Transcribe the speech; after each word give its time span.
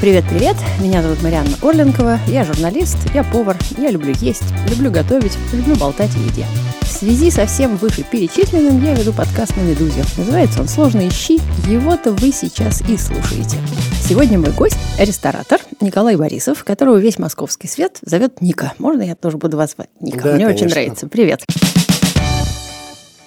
Привет-привет, 0.00 0.56
меня 0.80 1.02
зовут 1.02 1.22
Марианна 1.22 1.58
Орленкова, 1.60 2.20
я 2.26 2.42
журналист, 2.44 2.96
я 3.12 3.22
повар, 3.22 3.58
я 3.76 3.90
люблю 3.90 4.14
есть, 4.18 4.44
люблю 4.70 4.90
готовить, 4.90 5.36
люблю 5.52 5.76
болтать 5.76 6.08
о 6.16 6.18
еде. 6.18 6.46
В 6.80 6.86
связи 6.86 7.30
со 7.30 7.44
всем 7.44 7.76
вышеперечисленным 7.76 8.82
я 8.82 8.94
веду 8.94 9.12
подкаст 9.12 9.54
на 9.58 9.60
«Медузе». 9.60 10.02
Называется 10.16 10.62
он 10.62 10.68
«Сложно 10.68 11.06
ищи», 11.06 11.38
его-то 11.68 12.12
вы 12.12 12.32
сейчас 12.32 12.80
и 12.88 12.96
слушаете. 12.96 13.58
Сегодня 14.02 14.38
мой 14.38 14.52
гость– 14.52 14.78
ресторатор 14.98 15.60
Николай 15.82 16.16
Борисов, 16.16 16.64
которого 16.64 16.96
весь 16.96 17.18
московский 17.18 17.68
свет 17.68 17.98
зовет 18.00 18.40
Ника. 18.40 18.72
Можно 18.78 19.02
я 19.02 19.14
тоже 19.14 19.36
буду 19.36 19.58
вас 19.58 19.72
звать 19.72 19.90
Ника? 20.00 20.22
Да, 20.22 20.34
Мне 20.36 20.46
конечно. 20.46 20.66
очень 20.66 20.74
нравится. 20.74 21.08
Привет. 21.08 21.44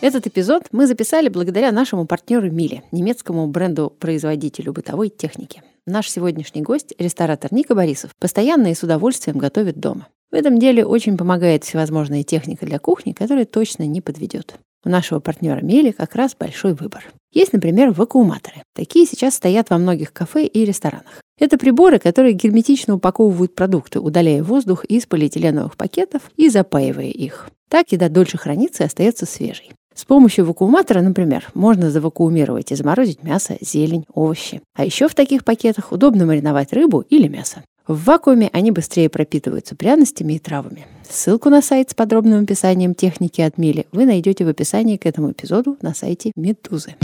Этот 0.02 0.26
эпизод 0.26 0.63
мы 0.71 0.88
записали 0.88 1.30
благодаря 1.30 1.71
нашему 1.71 2.08
партнеру 2.08 2.49
Миле, 2.49 2.81
немецкому 2.91 3.45
бренду-производителю 3.45 4.73
бытовой 4.73 5.09
техники. 5.09 5.62
Наш 5.86 6.10
сегодняшний 6.10 6.62
гость, 6.62 6.94
ресторатор 6.98 7.54
Ника 7.54 7.76
Борисов, 7.76 8.12
постоянно 8.18 8.68
и 8.68 8.73
с 8.73 8.84
удовольствием 8.84 9.38
готовит 9.38 9.82
дома. 9.82 10.08
В 10.32 10.34
этом 10.34 10.58
деле 10.58 10.86
очень 10.86 11.18
помогает 11.18 11.66
всевозможная 11.66 12.23
техника 12.23 12.66
для 12.66 12.80
кухни, 12.80 13.12
которая 13.12 13.44
точно 13.44 13.84
не 13.86 14.00
подведет. 14.00 14.56
У 14.86 14.90
нашего 14.90 15.20
партнера 15.20 15.59
Мили 15.59 15.92
как 15.92 16.16
раз 16.16 16.38
большой 16.40 16.73
выбор. 16.73 17.12
Есть, 17.34 17.52
например, 17.52 17.92
вакууматоры. 17.92 18.64
Такие 18.73 19.06
сейчас 19.06 19.36
стоят 19.36 19.72
во 19.72 19.78
многих 19.78 20.14
кафе 20.14 20.46
и 20.46 20.64
ресторанах. 20.64 21.22
Это 21.38 21.58
приборы, 21.58 22.00
которые 22.00 22.31
герметично 22.31 22.95
упаковывают 22.95 23.54
продукты, 23.54 24.00
удаляя 24.00 24.42
воздух 24.42 24.86
из 24.86 25.06
полиэтиленовых 25.06 25.76
пакетов 25.76 26.31
и 26.38 26.48
запаивая 26.48 27.09
их. 27.09 27.50
Так 27.70 27.92
еда 27.92 28.08
дольше 28.08 28.38
хранится 28.38 28.84
и 28.84 28.86
остается 28.86 29.26
свежей. 29.26 29.72
С 29.95 30.05
помощью 30.05 30.45
вакууматора, 30.45 31.02
например, 31.02 31.49
можно 31.53 31.91
завакуумировать 31.91 32.71
и 32.71 32.75
заморозить 32.75 33.23
мясо, 33.23 33.57
зелень, 33.61 34.05
овощи. 34.13 34.61
А 34.75 34.85
еще 34.85 35.07
в 35.07 35.16
таких 35.16 35.45
пакетах 35.45 35.91
удобно 35.91 36.25
мариновать 36.25 36.73
рыбу 36.73 37.02
или 37.09 37.27
мясо. 37.27 37.63
В 37.85 38.05
вакууме 38.05 38.50
они 38.53 38.72
быстрее 38.72 39.09
пропитываются 39.09 39.75
пряностями 39.75 40.33
и 40.33 40.39
травами. 40.39 40.88
Ссылку 41.08 41.50
на 41.50 41.61
сайт 41.61 41.91
с 41.91 41.94
подробным 41.94 42.44
описанием 42.44 42.95
техники 42.95 43.41
от 43.41 43.58
Мили 43.58 43.88
вы 43.91 44.05
найдете 44.05 44.45
в 44.45 44.47
описании 44.47 44.97
к 44.97 45.05
этому 45.05 45.31
эпизоду 45.31 45.77
на 45.81 45.94
сайте 45.94 46.31
Медузы. 46.35 46.95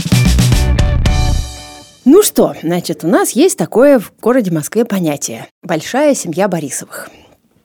Ну 2.06 2.22
что, 2.22 2.54
значит, 2.62 3.04
у 3.04 3.08
нас 3.08 3.32
есть 3.32 3.58
такое 3.58 3.98
в 3.98 4.10
городе 4.20 4.50
Москве 4.50 4.86
понятие– 4.86 5.46
большая 5.62 6.14
семья 6.14 6.48
Борисовых. 6.48 7.10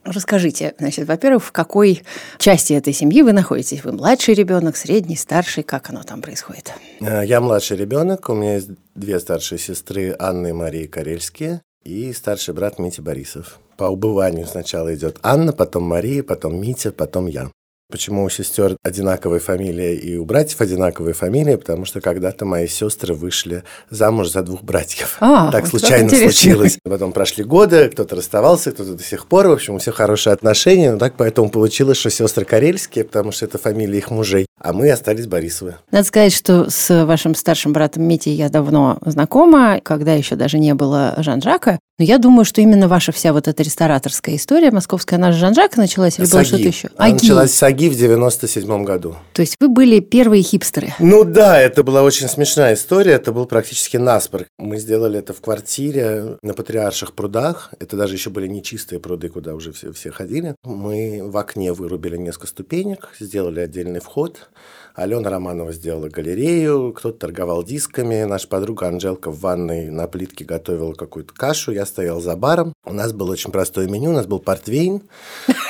Расскажите, 0.06 0.76
значит, 0.78 1.08
во-первых, 1.08 1.44
в 1.44 1.52
какой 1.52 2.04
части 2.38 2.74
этой 2.74 2.94
семьи 2.94 3.24
вы 3.24 3.34
находитесь? 3.34 3.84
Вы 3.84 3.92
младший 3.92 4.36
ребенок, 4.36 4.78
средний, 4.78 5.16
старший? 5.16 5.64
Как 5.64 5.90
оно 5.90 6.04
там 6.04 6.22
происходит? 6.22 6.74
Э, 7.02 7.26
Я 7.26 7.42
младший 7.42 7.76
ребенок, 7.76 8.30
у 8.30 8.36
меня 8.36 8.56
есть 8.56 8.70
две 8.94 9.20
старшие 9.20 9.58
сестры 9.58 10.16
Анна 10.20 10.48
и 10.48 10.52
Мария 10.52 10.88
Карельские 10.88 11.62
и 11.84 12.14
старший 12.14 12.54
брат 12.54 12.78
Митя 12.78 13.02
Борисов. 13.02 13.60
По 13.78 13.86
убыванию 13.86 14.46
сначала 14.46 14.94
идет 14.94 15.18
Анна, 15.24 15.54
потом 15.54 15.84
Мария, 15.84 16.22
потом 16.22 16.62
Митя, 16.62 16.92
потом 16.92 17.26
я. 17.26 17.50
Почему 17.92 18.24
у 18.24 18.30
сестер 18.30 18.78
одинаковая 18.84 19.40
фамилия 19.40 19.96
и 19.96 20.18
у 20.18 20.26
братьев 20.26 20.60
одинаковая 20.60 21.14
фамилия? 21.14 21.56
Потому 21.56 21.86
что 21.86 22.02
когда-то 22.02 22.44
мои 22.44 22.68
сестры 22.68 23.14
вышли 23.14 23.64
замуж 23.92 24.32
за 24.32 24.42
двух 24.42 24.64
братьев. 24.64 25.18
А, 25.20 25.52
так 25.52 25.64
вот 25.72 25.82
случайно 25.82 26.10
случилось. 26.10 26.80
Потом 26.84 27.12
прошли 27.12 27.44
годы, 27.44 27.90
кто-то 27.90 28.16
расставался, 28.16 28.72
кто-то 28.72 28.96
до 28.96 29.04
сих 29.04 29.28
пор. 29.28 29.48
В 29.48 29.52
общем, 29.52 29.76
у 29.76 29.78
всех 29.78 29.96
хорошие 29.96 30.34
отношения. 30.34 30.94
Но 30.94 30.98
так 30.98 31.14
поэтому 31.16 31.50
получилось, 31.52 31.98
что 31.98 32.10
сестры 32.10 32.44
Карельские, 32.44 33.06
потому 33.06 33.32
что 33.32 33.46
это 33.46 33.60
фамилия 33.60 34.00
их 34.00 34.10
мужей. 34.10 34.48
А 34.60 34.74
мы 34.74 34.90
остались 34.90 35.28
Борисовы. 35.28 35.76
Надо 35.92 36.06
сказать, 36.08 36.34
что 36.34 36.68
с 36.72 37.06
вашим 37.06 37.36
старшим 37.36 37.72
братом 37.72 38.04
Митей 38.04 38.34
я 38.34 38.50
давно 38.50 38.98
знакома, 39.06 39.80
когда 39.84 40.14
еще 40.14 40.36
даже 40.36 40.58
не 40.58 40.74
было 40.74 41.14
Жан-Жака. 41.18 41.78
Но 41.98 42.04
я 42.04 42.18
думаю, 42.18 42.44
что 42.44 42.60
именно 42.60 42.88
ваша 42.90 43.12
вся 43.12 43.32
вот 43.32 43.48
эта 43.48 43.64
рестораторская 43.64 44.36
история 44.36 44.72
московская, 44.72 45.16
она 45.18 45.32
с 45.32 45.36
Жан-Жака 45.36 45.80
началась 45.80 46.18
или 46.18 46.26
было 46.26 46.40
Саги. 46.40 46.48
что-то 46.48 46.64
еще? 46.64 46.90
Она 46.98 47.08
Аги. 47.08 47.14
началась 47.14 47.54
с 47.54 47.64
Аги 47.64 47.75
в 47.90 47.96
97 47.96 48.84
году. 48.84 49.16
То 49.34 49.42
есть 49.42 49.56
вы 49.60 49.68
были 49.68 50.00
первые 50.00 50.44
хипстеры. 50.44 50.94
Ну 51.00 51.24
да, 51.24 51.60
это 51.60 51.84
была 51.84 52.04
очень 52.04 52.28
смешная 52.28 52.74
история. 52.74 53.14
Это 53.14 53.32
был 53.32 53.46
практически 53.46 53.98
наспор. 53.98 54.46
Мы 54.58 54.78
сделали 54.78 55.20
это 55.20 55.34
в 55.34 55.42
квартире 55.42 56.38
на 56.42 56.54
Патриарших 56.54 57.14
прудах. 57.14 57.72
Это 57.80 57.98
даже 57.98 58.16
еще 58.16 58.30
были 58.30 58.48
нечистые 58.48 59.00
пруды, 59.00 59.30
куда 59.30 59.56
уже 59.56 59.72
все, 59.72 59.92
все 59.92 60.12
ходили. 60.12 60.56
Мы 60.64 61.22
в 61.24 61.38
окне 61.38 61.74
вырубили 61.74 62.18
несколько 62.18 62.48
ступенек, 62.48 63.10
сделали 63.20 63.60
отдельный 63.60 64.00
вход. 64.00 64.50
Алена 64.96 65.30
Романова 65.30 65.74
сделала 65.74 66.08
галерею, 66.08 66.94
кто-то 66.96 67.20
торговал 67.20 67.64
дисками. 67.64 68.24
Наша 68.24 68.48
подруга 68.48 68.88
Анжелка 68.88 69.30
в 69.30 69.42
ванной 69.42 69.90
на 69.90 70.08
плитке 70.08 70.46
готовила 70.46 70.94
какую-то 70.94 71.34
кашу. 71.34 71.74
Я 71.74 71.86
стоял 71.86 72.22
за 72.22 72.38
баром. 72.38 72.72
У 72.86 72.94
нас 72.94 73.12
было 73.12 73.32
очень 73.34 73.52
простое 73.52 73.88
меню. 73.90 74.12
У 74.12 74.14
нас 74.14 74.26
был 74.26 74.40
портвейн. 74.40 75.02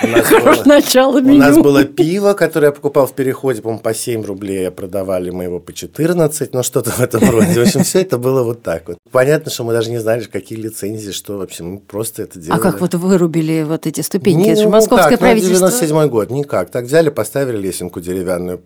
У 0.04 0.08
нас 0.08 0.30
было- 0.30 0.64
Начало 0.66 1.18
у 1.18 1.22
нас 1.22 1.58
было 1.58 1.84
пиво, 1.86 2.34
которое 2.34 2.68
я 2.68 2.72
покупал 2.72 3.08
в 3.08 3.14
переходе, 3.14 3.64
по-моему, 3.64 3.82
по 3.82 3.96
7 3.96 4.24
рублей, 4.24 4.68
а 4.68 4.72
продавали 4.72 5.32
мы 5.32 5.46
его 5.46 5.60
по 5.60 5.74
14, 5.74 6.54
ну 6.54 6.62
что-то 6.62 6.92
в 6.92 7.00
этом 7.00 7.28
роде. 7.28 7.60
В 7.60 7.64
общем, 7.64 7.84
все 7.84 8.02
это 8.02 8.20
было 8.20 8.44
вот 8.44 8.62
так 8.62 8.88
вот. 8.90 8.98
Понятно, 9.12 9.50
что 9.50 9.64
мы 9.64 9.74
даже 9.74 9.90
не 9.90 9.98
знали, 9.98 10.26
какие 10.26 10.60
лицензии, 10.60 11.12
что 11.12 11.38
вообще, 11.38 11.64
мы 11.64 11.80
просто 11.80 12.22
это 12.24 12.38
делали. 12.40 12.60
А 12.60 12.62
как 12.62 12.80
вот 12.80 12.94
вырубили 12.94 13.64
вот 13.68 13.88
эти 13.88 14.02
ступеньки? 14.02 14.50
Это 14.50 14.60
же 14.60 14.66
Ну, 14.66 14.72
московское 14.72 15.10
как, 15.10 15.20
ну, 15.22 15.26
правительство. 15.26 15.68
97 15.70 16.08
год, 16.10 16.30
никак. 16.30 16.70
Так 16.70 16.86
взяли, 16.86 17.10
поставили 17.10 17.58
лесенку 17.58 18.02
деревянную, 18.02 18.62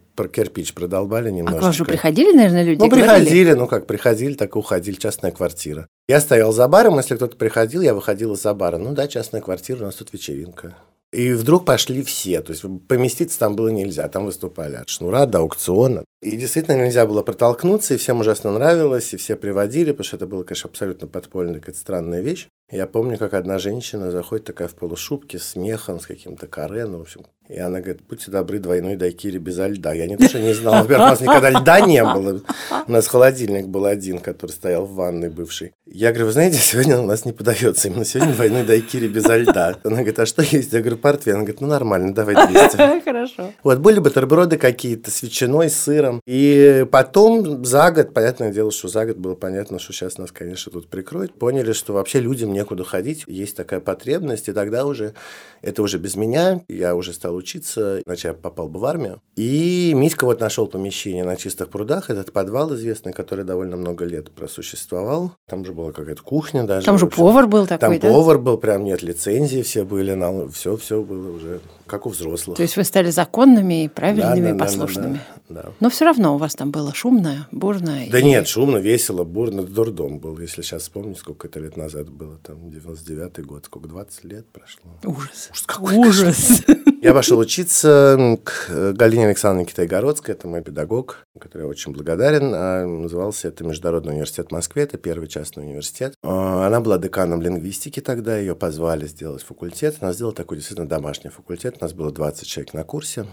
кирпич 0.49 0.73
продолбали 0.73 1.29
А 1.29 1.31
немножечко. 1.31 1.59
к 1.59 1.63
вам 1.63 1.73
же 1.73 1.85
приходили, 1.85 2.35
наверное, 2.35 2.63
люди? 2.63 2.81
Ну, 2.81 2.89
приходили, 2.89 3.53
ну 3.53 3.67
как, 3.67 3.85
приходили, 3.87 4.33
так 4.33 4.55
и 4.55 4.59
уходили, 4.59 4.95
частная 4.95 5.31
квартира. 5.31 5.87
Я 6.07 6.19
стоял 6.19 6.51
за 6.51 6.67
баром, 6.67 6.97
если 6.97 7.15
кто-то 7.15 7.37
приходил, 7.37 7.81
я 7.81 7.93
выходил 7.93 8.33
из-за 8.33 8.53
бара. 8.53 8.77
Ну 8.77 8.93
да, 8.93 9.07
частная 9.07 9.41
квартира, 9.41 9.79
у 9.79 9.85
нас 9.85 9.95
тут 9.95 10.11
вечеринка. 10.13 10.75
И 11.11 11.31
вдруг 11.31 11.65
пошли 11.65 12.03
все, 12.03 12.39
то 12.41 12.51
есть 12.51 12.63
поместиться 12.87 13.39
там 13.39 13.55
было 13.55 13.69
нельзя, 13.69 14.07
там 14.09 14.25
выступали 14.25 14.75
от 14.75 14.89
шнура 14.89 15.25
до 15.25 15.39
аукциона. 15.39 16.05
И 16.21 16.37
действительно 16.37 16.83
нельзя 16.83 17.07
было 17.07 17.23
протолкнуться, 17.23 17.95
и 17.95 17.97
всем 17.97 18.19
ужасно 18.19 18.51
нравилось, 18.51 19.11
и 19.13 19.17
все 19.17 19.35
приводили, 19.35 19.89
потому 19.91 20.05
что 20.05 20.17
это 20.17 20.27
было, 20.27 20.43
конечно, 20.43 20.69
абсолютно 20.69 21.07
подпольная 21.07 21.59
какая-то 21.59 21.79
странная 21.79 22.21
вещь. 22.21 22.47
Я 22.71 22.85
помню, 22.85 23.17
как 23.17 23.33
одна 23.33 23.57
женщина 23.57 24.11
заходит 24.11 24.45
такая 24.45 24.67
в 24.67 24.75
полушубке 24.75 25.39
с 25.39 25.55
мехом, 25.55 25.99
с 25.99 26.05
каким-то 26.05 26.45
каре, 26.45 26.85
ну, 26.85 26.99
в 26.99 27.01
общем. 27.01 27.25
И 27.49 27.57
она 27.57 27.79
говорит, 27.79 28.03
будьте 28.07 28.29
добры, 28.29 28.59
двойной 28.59 28.95
дайкири 28.95 29.39
без 29.39 29.57
льда. 29.57 29.91
Я 29.93 30.05
не 30.05 30.17
то, 30.17 30.29
что 30.29 30.39
не 30.39 30.53
знал, 30.53 30.83
во-первых, 30.83 31.07
у 31.07 31.09
нас 31.09 31.21
никогда 31.21 31.49
льда 31.49 31.81
не 31.81 32.03
было. 32.03 32.41
У 32.87 32.91
нас 32.91 33.07
холодильник 33.07 33.67
был 33.67 33.85
один, 33.85 34.19
который 34.19 34.51
стоял 34.51 34.85
в 34.85 34.93
ванной 34.93 35.29
бывший. 35.29 35.73
Я 35.87 36.09
говорю, 36.09 36.27
вы 36.27 36.33
знаете, 36.33 36.59
сегодня 36.59 36.99
у 36.99 37.07
нас 37.07 37.25
не 37.25 37.31
подается, 37.31 37.87
именно 37.87 38.05
сегодня 38.05 38.35
двойной 38.35 38.65
дайкири 38.65 39.07
без 39.07 39.25
льда. 39.25 39.79
Она 39.83 39.95
говорит, 39.95 40.19
а 40.19 40.27
что 40.27 40.43
есть? 40.43 40.71
Я 40.71 40.81
говорю, 40.81 40.97
портвейн. 40.97 41.37
Она 41.37 41.45
говорит, 41.45 41.61
ну 41.61 41.67
нормально, 41.67 42.13
давай 42.13 42.35
200. 42.35 43.03
Хорошо. 43.03 43.51
Вот 43.63 43.79
были 43.79 43.97
бутерброды 43.97 44.59
какие-то 44.59 45.09
с 45.09 45.23
ветчиной, 45.23 45.71
с 45.71 45.79
сыром. 45.79 46.21
И 46.27 46.85
потом 46.91 47.65
за 47.65 47.89
год, 47.89 48.13
понятное 48.13 48.53
дело, 48.53 48.71
что 48.71 48.89
за 48.89 49.07
год 49.07 49.17
было 49.17 49.33
понятно, 49.33 49.79
что 49.79 49.91
сейчас 49.91 50.19
нас, 50.19 50.31
конечно, 50.31 50.71
тут 50.71 50.87
прикроют. 50.87 51.33
Поняли, 51.33 51.71
что 51.71 51.93
вообще 51.93 52.19
людям 52.19 52.53
некуда 52.59 52.83
ходить, 52.83 53.23
есть 53.27 53.55
такая 53.55 53.79
потребность. 53.79 54.49
И 54.49 54.53
тогда 54.53 54.85
уже, 54.85 55.13
это 55.61 55.81
уже 55.81 55.97
без 55.97 56.15
меня, 56.15 56.61
я 56.67 56.95
уже 56.95 57.13
стал 57.13 57.35
учиться, 57.35 58.01
иначе 58.05 58.29
я 58.29 58.33
попал 58.33 58.67
бы 58.69 58.79
в 58.79 58.85
армию. 58.85 59.21
И 59.35 59.93
Митька 59.95 60.25
вот 60.25 60.39
нашел 60.39 60.67
помещение 60.67 61.23
на 61.23 61.35
чистых 61.35 61.69
прудах, 61.69 62.09
этот 62.09 62.31
подвал 62.31 62.73
известный, 62.75 63.13
который 63.13 63.45
довольно 63.45 63.77
много 63.77 64.05
лет 64.05 64.31
просуществовал. 64.31 65.33
Там 65.47 65.65
же 65.65 65.73
была 65.73 65.91
какая-то 65.91 66.21
кухня 66.21 66.63
даже. 66.63 66.85
Там 66.85 66.97
же 66.97 67.07
повар 67.07 67.47
был 67.47 67.65
такой, 67.65 67.99
Там 67.99 67.99
да? 67.99 68.09
повар 68.09 68.37
был, 68.37 68.57
прям 68.57 68.83
нет 68.83 69.01
лицензии, 69.01 69.61
все 69.61 69.83
были, 69.83 70.13
на... 70.13 70.49
все, 70.49 70.75
все 70.77 71.01
было 71.01 71.31
уже 71.31 71.61
как 71.89 72.05
у 72.05 72.09
взрослых. 72.09 72.55
То 72.55 72.63
есть 72.63 72.77
вы 72.77 72.83
стали 72.83 73.09
законными, 73.09 73.85
и 73.85 73.87
правильными, 73.89 74.41
Да, 74.41 74.49
и 74.49 74.51
да, 74.53 74.57
да, 74.57 74.65
послушными. 74.65 75.19
да, 75.49 75.63
да. 75.63 75.69
Но 75.79 75.89
все 75.89 76.05
равно 76.05 76.35
у 76.35 76.37
вас 76.37 76.55
там 76.55 76.71
было 76.71 76.93
шумно, 76.93 77.47
бурно. 77.51 77.97
Да 78.09 78.19
и- 78.19 78.23
нет, 78.23 78.47
шумно, 78.47 78.77
весело, 78.77 79.23
бурно, 79.23 79.63
дурдом 79.63 80.19
был. 80.19 80.37
Если 80.39 80.61
сейчас 80.61 80.83
вспомнить, 80.83 81.17
сколько 81.17 81.47
это 81.47 81.59
лет 81.59 81.75
назад 81.75 82.09
было, 82.09 82.37
там, 82.37 82.57
99-й 82.69 83.43
год, 83.43 83.65
сколько, 83.65 83.87
20 83.89 84.23
лет 84.25 84.47
прошло. 84.51 84.83
Ужас. 85.03 85.49
Ужас 85.51 85.63
какой, 85.65 85.95
Ужас. 85.97 86.61
Я 87.01 87.13
пошел 87.13 87.39
учиться 87.39 88.37
к 88.43 88.65
э, 88.67 88.91
Галине 88.91 89.27
Александровне 89.27 89.65
Китайгородской, 89.65 90.35
это 90.35 90.49
мой 90.49 90.61
педагог, 90.61 91.25
который 91.39 91.61
я 91.61 91.67
очень 91.69 91.93
благодарен. 91.93 92.51
А 92.53 92.85
Назывался 92.85 93.47
это 93.47 93.63
Международный 93.63 94.11
университет 94.11 94.47
в 94.49 94.51
Москве, 94.51 94.83
это 94.83 94.97
первый 94.97 95.29
частный 95.29 95.63
университет. 95.63 96.15
А, 96.23 96.67
Она 96.67 96.81
была 96.81 96.97
деканом 96.97 97.41
лингвистики 97.41 98.01
тогда, 98.01 98.37
ее 98.37 98.53
позвали 98.53 99.05
сделать 99.05 99.43
факультет. 99.43 99.95
Она 100.01 100.11
сделала 100.11 100.35
такой 100.35 100.57
действительно 100.57 100.89
домашний 100.89 101.29
факультет, 101.29 101.77
у 101.79 101.85
нас 101.85 101.93
было 101.93 102.11
20 102.11 102.45
человек 102.45 102.73
на 102.73 102.83
курсе, 102.83 103.25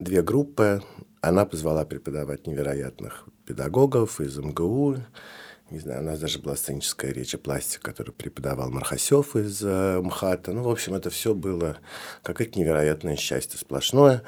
две 0.00 0.20
группы. 0.20 0.82
Она 1.20 1.44
позвала 1.44 1.84
преподавать 1.84 2.48
невероятных 2.48 3.26
педагогов 3.46 4.20
из 4.20 4.36
МГУ, 4.36 4.96
не 5.74 5.80
знаю, 5.80 6.02
у 6.02 6.04
нас 6.04 6.20
даже 6.20 6.38
была 6.38 6.54
сценическая 6.54 7.12
речь 7.12 7.34
и 7.34 7.36
пластика, 7.36 7.82
которую 7.82 8.14
преподавал 8.14 8.70
Мархасев 8.70 9.34
из 9.34 9.60
э, 9.62 10.00
МХАТа. 10.00 10.52
Ну, 10.52 10.62
в 10.62 10.70
общем, 10.70 10.94
это 10.94 11.10
все 11.10 11.34
было 11.34 11.78
какое-то 12.22 12.58
невероятное 12.58 13.16
счастье 13.16 13.58
сплошное. 13.58 14.22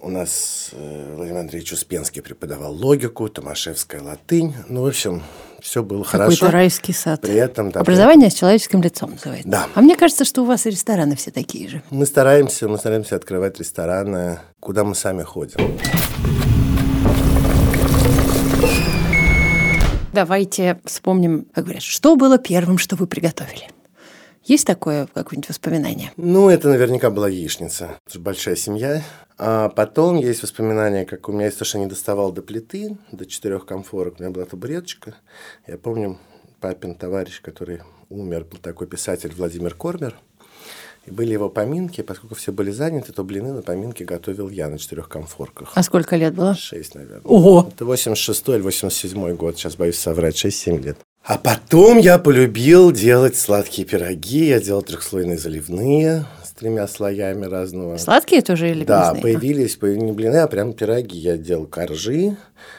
У 0.00 0.08
нас 0.08 0.70
э, 0.72 1.14
Владимир 1.14 1.40
Андреевич 1.40 1.74
Успенский 1.74 2.22
преподавал 2.22 2.72
логику, 2.72 3.28
Томашевская 3.28 4.00
латынь. 4.00 4.54
Ну, 4.68 4.82
в 4.82 4.86
общем, 4.86 5.22
все 5.60 5.82
было 5.82 6.02
хорошо. 6.02 6.30
Какой-то 6.30 6.50
райский 6.50 6.94
сад. 6.94 7.20
При 7.20 7.34
этом, 7.34 7.70
да, 7.70 7.80
Образование 7.80 8.30
с 8.30 8.34
человеческим 8.34 8.80
лицом 8.80 9.10
называется. 9.10 9.50
Да. 9.50 9.68
А 9.74 9.82
мне 9.82 9.96
кажется, 9.96 10.24
что 10.24 10.42
у 10.42 10.46
вас 10.46 10.64
и 10.64 10.70
рестораны 10.70 11.16
все 11.16 11.30
такие 11.30 11.68
же. 11.68 11.82
Мы 11.90 12.06
стараемся, 12.06 12.68
мы 12.68 12.78
стараемся 12.78 13.16
открывать 13.16 13.58
рестораны, 13.58 14.38
куда 14.60 14.84
мы 14.84 14.94
сами 14.94 15.22
ходим. 15.22 15.58
Давайте 20.12 20.80
вспомним, 20.84 21.46
как 21.54 21.64
говорят, 21.64 21.84
что 21.84 22.16
было 22.16 22.36
первым, 22.36 22.78
что 22.78 22.96
вы 22.96 23.06
приготовили. 23.06 23.68
Есть 24.42 24.66
такое 24.66 25.06
какое-нибудь 25.06 25.50
воспоминание? 25.50 26.12
Ну, 26.16 26.48
это 26.48 26.68
наверняка 26.68 27.10
была 27.10 27.28
яичница. 27.28 27.98
Это 28.06 28.14
же 28.14 28.18
большая 28.18 28.56
семья. 28.56 29.02
А 29.38 29.68
потом 29.68 30.16
есть 30.16 30.42
воспоминания, 30.42 31.04
как 31.04 31.28
у 31.28 31.32
меня 31.32 31.46
есть 31.46 31.58
то, 31.58 31.64
что 31.64 31.78
не 31.78 31.86
доставал 31.86 32.32
до 32.32 32.42
плиты, 32.42 32.96
до 33.12 33.24
четырех 33.24 33.66
комфорок. 33.66 34.16
У 34.18 34.22
меня 34.22 34.32
была 34.32 34.46
табуреточка. 34.46 35.14
Я 35.68 35.78
помню 35.78 36.18
папин 36.60 36.96
товарищ, 36.96 37.40
который 37.40 37.82
умер, 38.08 38.46
был 38.50 38.58
такой 38.58 38.88
писатель 38.88 39.32
Владимир 39.32 39.74
Кормер. 39.74 40.18
Были 41.10 41.32
его 41.32 41.48
поминки, 41.48 42.00
поскольку 42.02 42.34
все 42.34 42.52
были 42.52 42.70
заняты, 42.70 43.12
то 43.12 43.24
блины 43.24 43.52
на 43.52 43.62
поминки 43.62 44.02
готовил 44.04 44.48
я 44.48 44.68
на 44.68 44.78
четырех 44.78 45.08
комфорках. 45.08 45.72
А 45.74 45.82
сколько 45.82 46.16
лет 46.16 46.34
было? 46.34 46.54
Шесть, 46.54 46.94
наверное. 46.94 47.20
Ого! 47.24 47.68
Это 47.74 47.84
86 47.84 48.48
или 48.48 48.60
87 48.60 49.34
год, 49.36 49.56
сейчас 49.58 49.76
боюсь 49.76 49.98
соврать, 49.98 50.36
6-7 50.36 50.82
лет. 50.82 50.96
А 51.22 51.36
потом 51.36 51.98
я 51.98 52.18
полюбил 52.18 52.92
делать 52.92 53.36
сладкие 53.36 53.86
пироги. 53.86 54.46
Я 54.46 54.58
делал 54.60 54.80
трехслойные 54.82 55.36
заливные 55.36 56.24
с 56.42 56.52
тремя 56.52 56.88
слоями 56.88 57.44
разного. 57.44 57.98
Сладкие 57.98 58.40
тоже 58.40 58.70
или 58.70 58.84
Да, 58.84 59.12
мясные? 59.12 59.22
появились 59.22 59.76
появ- 59.76 59.98
не 60.02 60.12
блины, 60.12 60.36
а 60.36 60.46
прям 60.46 60.72
пироги. 60.72 61.18
Я 61.18 61.36
делал 61.36 61.66
коржи, 61.66 62.36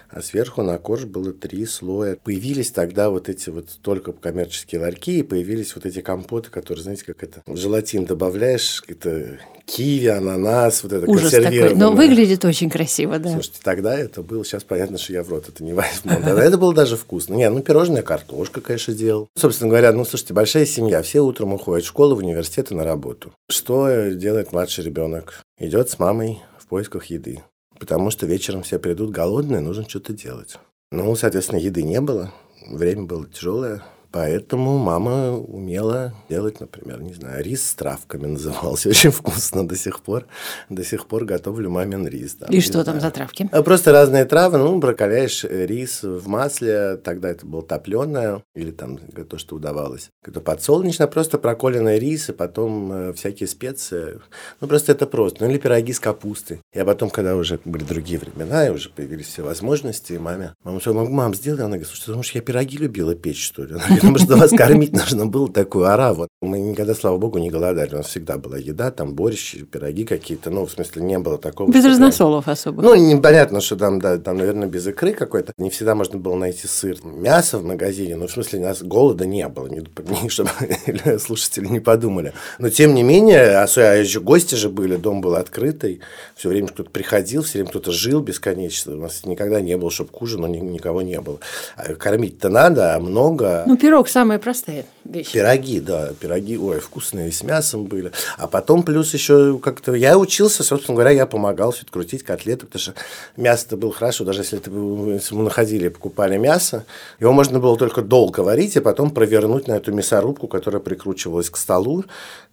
а 0.09 0.21
сверху 0.21 0.61
на 0.61 0.77
корж 0.77 1.05
было 1.05 1.33
три 1.33 1.65
слоя. 1.65 2.17
Появились 2.23 2.71
тогда 2.71 3.09
вот 3.09 3.29
эти 3.29 3.49
вот 3.49 3.67
только 3.81 4.11
коммерческие 4.11 4.81
ларьки, 4.81 5.19
и 5.19 5.23
появились 5.23 5.75
вот 5.75 5.85
эти 5.85 6.01
компоты, 6.01 6.49
которые, 6.49 6.83
знаете, 6.83 7.05
как 7.05 7.23
это, 7.23 7.41
в 7.45 7.57
желатин 7.57 8.05
добавляешь, 8.05 8.83
это 8.87 9.39
киви, 9.65 10.07
ананас, 10.07 10.83
вот 10.83 10.93
это 10.93 11.09
Ужас 11.09 11.31
такой. 11.31 11.75
Но 11.75 11.93
выглядит 11.93 12.43
очень 12.45 12.69
красиво, 12.69 13.19
да. 13.19 13.31
Слушайте, 13.31 13.59
тогда 13.63 13.97
это 13.97 14.21
было, 14.21 14.43
сейчас 14.43 14.63
понятно, 14.63 14.97
что 14.97 15.13
я 15.13 15.23
в 15.23 15.29
рот 15.29 15.49
это 15.49 15.63
не 15.63 15.73
возьму. 15.73 16.11
Тогда 16.11 16.43
это 16.43 16.57
было 16.57 16.73
даже 16.73 16.97
вкусно. 16.97 17.35
Не, 17.35 17.49
ну 17.49 17.61
пирожная 17.61 18.01
картошка, 18.03 18.61
конечно, 18.61 18.93
делал. 18.93 19.27
Собственно 19.37 19.69
говоря, 19.69 19.91
ну 19.93 20.05
слушайте, 20.05 20.33
большая 20.33 20.65
семья, 20.65 21.01
все 21.01 21.21
утром 21.21 21.53
уходят 21.53 21.85
в 21.85 21.87
школу, 21.87 22.15
в 22.15 22.19
университет 22.19 22.71
и 22.71 22.75
на 22.75 22.83
работу. 22.83 23.31
Что 23.49 24.09
делает 24.11 24.51
младший 24.51 24.83
ребенок? 24.83 25.41
Идет 25.59 25.89
с 25.89 25.99
мамой 25.99 26.39
в 26.57 26.67
поисках 26.67 27.05
еды. 27.05 27.41
Потому 27.81 28.11
что 28.11 28.27
вечером 28.27 28.61
все 28.61 28.77
придут 28.77 29.09
голодные, 29.09 29.59
нужно 29.59 29.89
что-то 29.89 30.13
делать. 30.13 30.59
Ну, 30.91 31.15
соответственно, 31.15 31.57
еды 31.57 31.81
не 31.81 31.99
было, 31.99 32.31
время 32.69 33.05
было 33.05 33.25
тяжелое. 33.25 33.81
Поэтому 34.11 34.77
мама 34.77 35.31
умела 35.37 36.13
делать, 36.29 36.59
например, 36.59 37.01
не 37.01 37.13
знаю, 37.13 37.41
рис 37.43 37.69
с 37.69 37.73
травками 37.75 38.27
назывался. 38.27 38.89
Очень 38.89 39.11
вкусно 39.11 39.65
до 39.65 39.75
сих 39.75 40.01
пор. 40.01 40.25
До 40.69 40.83
сих 40.83 41.07
пор 41.07 41.23
готовлю 41.23 41.69
мамин 41.69 42.05
рис. 42.07 42.35
да. 42.35 42.47
И 42.47 42.59
что 42.59 42.83
там 42.83 42.95
знаю. 42.95 43.01
за 43.01 43.11
травки? 43.11 43.49
А 43.51 43.63
Просто 43.63 43.93
разные 43.93 44.25
травы, 44.25 44.57
ну, 44.57 44.81
прокаляешь 44.81 45.45
э, 45.45 45.65
рис 45.65 46.03
в 46.03 46.27
масле, 46.27 46.97
тогда 46.97 47.29
это 47.29 47.45
было 47.45 47.61
топленое, 47.61 48.43
или 48.53 48.71
там 48.71 48.97
то, 48.97 49.37
что 49.37 49.55
удавалось. 49.55 50.09
Это 50.25 50.41
подсолнечное, 50.41 51.07
просто 51.07 51.37
проколенный 51.37 51.97
рис, 51.97 52.29
и 52.29 52.33
потом 52.33 52.91
э, 52.91 53.13
всякие 53.13 53.47
специи. 53.47 54.19
Ну, 54.59 54.67
просто 54.67 54.91
это 54.91 55.07
просто. 55.07 55.45
Ну, 55.45 55.49
или 55.49 55.57
пироги 55.57 55.93
с 55.93 56.01
капустой. 56.01 56.59
Я 56.73 56.83
потом, 56.83 57.09
когда 57.09 57.37
уже 57.37 57.59
были 57.63 57.83
другие 57.83 58.19
времена, 58.19 58.67
и 58.67 58.71
уже 58.71 58.89
появились 58.89 59.27
все 59.27 59.41
возможности, 59.41 60.13
и 60.13 60.17
маме, 60.17 60.53
мама 60.65 60.81
сказала, 60.81 61.07
мам, 61.07 61.33
сделай. 61.33 61.61
Она 61.61 61.77
говорит, 61.77 61.87
слушай, 61.87 62.05
ты 62.05 62.11
думаешь, 62.11 62.31
я 62.31 62.41
пироги 62.41 62.77
любила 62.77 63.15
печь, 63.15 63.45
что 63.45 63.63
ли? 63.63 63.75
Она 63.75 63.83
говорит, 63.85 64.00
потому 64.01 64.17
что 64.17 64.35
вас 64.37 64.51
кормить 64.51 64.93
нужно 64.93 65.25
было 65.25 65.47
такую 65.51 65.85
ораву. 65.85 66.27
Мы 66.41 66.59
никогда, 66.59 66.93
слава 66.95 67.17
богу, 67.17 67.37
не 67.39 67.49
голодали. 67.49 67.93
У 67.93 67.97
нас 67.97 68.07
всегда 68.07 68.37
была 68.37 68.57
еда, 68.57 68.91
там 68.91 69.13
борщ, 69.13 69.55
пироги 69.71 70.05
какие-то. 70.05 70.49
Ну, 70.49 70.65
в 70.65 70.71
смысле, 70.71 71.03
не 71.03 71.19
было 71.19 71.37
такого. 71.37 71.67
Без 71.67 71.81
что 71.81 71.89
прям- 71.89 71.91
разносолов 71.91 72.47
особо. 72.47 72.81
ну, 72.81 72.95
непонятно, 72.95 73.61
что 73.61 73.75
там, 73.75 73.99
да, 73.99 74.17
там, 74.17 74.37
наверное, 74.37 74.67
без 74.67 74.87
икры 74.87 75.13
какой-то. 75.13 75.53
Не 75.57 75.69
всегда 75.69 75.95
можно 75.95 76.17
было 76.17 76.35
найти 76.35 76.67
сыр. 76.67 76.97
Мясо 77.03 77.57
в 77.57 77.63
магазине, 77.65 78.15
ну, 78.15 78.27
в 78.27 78.31
смысле, 78.31 78.59
у 78.59 78.63
нас 78.63 78.81
голода 78.81 79.25
не 79.25 79.47
было, 79.47 79.67
не, 79.67 80.29
чтобы 80.29 80.49
слушатели 81.19 81.67
не 81.67 81.79
подумали. 81.79 82.33
Но, 82.59 82.69
тем 82.69 82.95
не 82.95 83.03
менее, 83.03 83.57
особенно 83.57 83.81
а 83.91 83.95
еще 83.95 84.19
гости 84.19 84.55
же 84.55 84.69
были, 84.69 84.95
дом 84.95 85.21
был 85.21 85.35
открытый, 85.35 86.01
все 86.35 86.49
время 86.49 86.67
кто-то 86.67 86.89
приходил, 86.89 87.41
все 87.43 87.53
время 87.59 87.69
кто-то 87.69 87.91
жил 87.91 88.21
бесконечно. 88.21 88.93
У 88.93 88.97
нас 89.01 89.25
никогда 89.25 89.59
не 89.59 89.75
было, 89.77 89.89
чтобы 89.91 90.11
к 90.11 90.21
ужину 90.21 90.47
ни- 90.47 90.57
никого 90.59 91.01
не 91.01 91.19
было. 91.19 91.39
А 91.75 91.93
кормить-то 91.95 92.49
надо, 92.49 92.95
а 92.95 92.99
много. 92.99 93.63
Ну, 93.67 93.75
пирог 93.91 94.07
самая 94.07 94.39
простая 94.39 94.85
вещь. 95.03 95.33
Пироги, 95.33 95.81
да, 95.81 96.13
пироги, 96.17 96.57
ой, 96.57 96.79
вкусные, 96.79 97.29
с 97.29 97.43
мясом 97.43 97.83
были. 97.83 98.13
А 98.37 98.47
потом 98.47 98.83
плюс 98.83 99.13
еще 99.13 99.59
как-то... 99.61 99.93
Я 99.95 100.17
учился, 100.17 100.63
собственно 100.63 100.95
говоря, 100.95 101.11
я 101.11 101.25
помогал 101.25 101.73
все 101.73 101.81
это 101.81 101.91
крутить 101.91 102.23
котлеты, 102.23 102.67
потому 102.67 102.79
что 102.79 102.93
мясо-то 103.35 103.75
было 103.75 103.91
хорошо, 103.91 104.23
даже 104.23 104.43
если, 104.43 104.59
это, 104.59 104.71
если 105.13 105.35
мы 105.35 105.43
находили 105.43 105.87
и 105.87 105.89
покупали 105.89 106.37
мясо, 106.37 106.85
его 107.19 107.33
можно 107.33 107.59
было 107.59 107.77
только 107.77 108.01
долго 108.01 108.39
варить, 108.39 108.77
и 108.77 108.79
потом 108.79 109.11
провернуть 109.11 109.67
на 109.67 109.73
эту 109.73 109.91
мясорубку, 109.91 110.47
которая 110.47 110.81
прикручивалась 110.81 111.49
к 111.49 111.57
столу. 111.57 112.05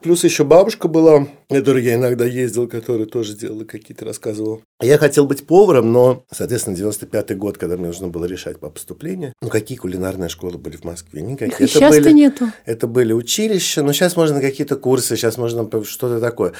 Плюс 0.02 0.22
еще 0.22 0.44
бабушка 0.44 0.86
была, 0.86 1.26
которой 1.48 1.82
я 1.82 1.94
иногда 1.94 2.24
ездил, 2.24 2.68
которая 2.68 3.06
тоже 3.06 3.34
делала 3.36 3.64
какие-то, 3.64 4.04
рассказывала. 4.04 4.60
Я 4.80 4.96
хотел 4.96 5.26
быть 5.26 5.44
поваром, 5.44 5.92
но, 5.92 6.24
соответственно, 6.30 6.76
95-й 6.76 7.34
год, 7.34 7.58
когда 7.58 7.76
мне 7.76 7.88
нужно 7.88 8.06
было 8.06 8.24
решать 8.26 8.60
по 8.60 8.70
поступлению, 8.70 9.32
ну, 9.42 9.48
какие 9.48 9.76
кулинарные 9.76 10.28
школы 10.28 10.56
были 10.56 10.76
в 10.76 10.84
Москве? 10.84 11.20
Никакие. 11.20 11.68
Их 11.68 11.74
Это 11.76 11.88
были- 11.88 12.12
нету. 12.12 12.46
это 12.64 12.86
были 12.86 13.12
училища, 13.12 13.82
но 13.82 13.92
сейчас 13.92 14.14
можно 14.16 14.40
какие-то 14.40 14.76
курсы, 14.76 15.16
сейчас 15.16 15.36
можно 15.36 15.68
что-то 15.84 16.20
такое. 16.20 16.52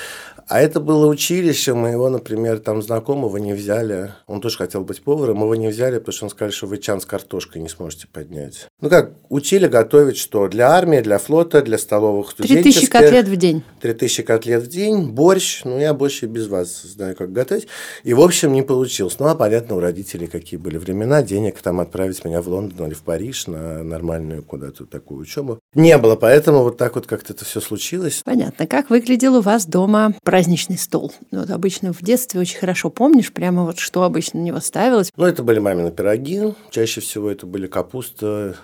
А 0.49 0.61
это 0.61 0.81
было 0.81 1.07
училище, 1.07 1.75
моего, 1.75 2.09
например, 2.09 2.59
там 2.59 2.83
знакомого 2.83 3.37
не 3.37 3.53
взяли. 3.53 4.15
Он 4.27 4.41
тоже 4.41 4.57
хотел 4.57 4.83
быть 4.83 5.03
поваром, 5.03 5.43
его 5.43 5.55
не 5.55 5.69
взяли, 5.69 5.99
потому 5.99 6.13
что 6.13 6.25
он 6.25 6.31
сказал, 6.31 6.51
что 6.53 6.67
вы 6.67 6.79
чан 6.79 7.01
с 7.01 7.07
картошкой 7.07 7.63
не 7.63 7.69
сможете 7.69 8.09
поднять. 8.09 8.67
Ну 8.81 8.89
как, 8.89 9.13
учили 9.29 9.69
готовить 9.69 10.17
что? 10.17 10.49
Для 10.49 10.71
армии, 10.71 11.01
для 11.01 11.19
флота, 11.19 11.63
для 11.63 11.79
столовых 11.79 12.35
Три 12.35 12.47
тысячи 12.63 12.85
студенческих. 12.87 12.89
Котлет 13.29 13.31
в 13.31 13.37
день. 13.37 13.63
3000 13.81 14.23
котлет 14.23 14.63
в 14.63 14.67
день, 14.69 15.11
борщ, 15.11 15.63
ну, 15.65 15.79
я 15.79 15.95
больше 15.95 16.27
без 16.27 16.49
вас 16.49 16.83
знаю, 16.83 17.15
как 17.17 17.33
готовить. 17.33 17.69
И, 18.05 18.15
в 18.15 18.21
общем, 18.21 18.53
не 18.53 18.63
получилось. 18.63 19.19
Ну, 19.19 19.27
а 19.27 19.35
понятно, 19.35 19.77
у 19.77 19.81
родителей 19.81 20.27
какие 20.27 20.59
были 20.59 20.79
времена, 20.79 21.23
денег 21.23 21.61
там 21.61 21.81
отправить 21.81 22.25
меня 22.25 22.43
в 22.43 22.49
Лондон 22.49 22.87
или 22.87 22.95
в 22.95 23.03
Париж 23.03 23.47
на 23.47 23.83
нормальную 23.83 24.43
куда-то 24.43 24.87
такую 24.87 25.21
учебу. 25.21 25.59
Не 25.75 25.99
было, 25.99 26.17
поэтому 26.17 26.63
вот 26.63 26.77
так 26.77 26.95
вот 26.95 27.07
как-то 27.07 27.33
это 27.33 27.45
все 27.45 27.61
случилось. 27.61 28.23
Понятно. 28.25 28.67
Как 28.67 28.91
выглядел 28.91 29.37
у 29.37 29.41
вас 29.41 29.67
дома 29.67 30.15
праздничный 30.23 30.79
стол? 30.79 31.13
Ну, 31.31 31.41
Вот 31.41 31.51
обычно 31.51 31.93
в 31.93 32.03
детстве 32.03 32.41
очень 32.41 32.59
хорошо 32.59 32.91
помнишь, 32.91 33.33
прямо 33.33 33.65
вот 33.65 33.79
что 33.79 34.03
обычно 34.03 34.41
на 34.41 34.45
него 34.45 34.61
ставилось. 34.61 35.11
Ну, 35.17 35.25
это 35.25 35.43
были 35.43 35.59
мамины 35.59 35.91
пироги, 35.91 36.55
чаще 36.71 37.01
всего 37.01 37.31
это 37.31 37.47
были 37.47 37.67
капуста, 37.67 38.57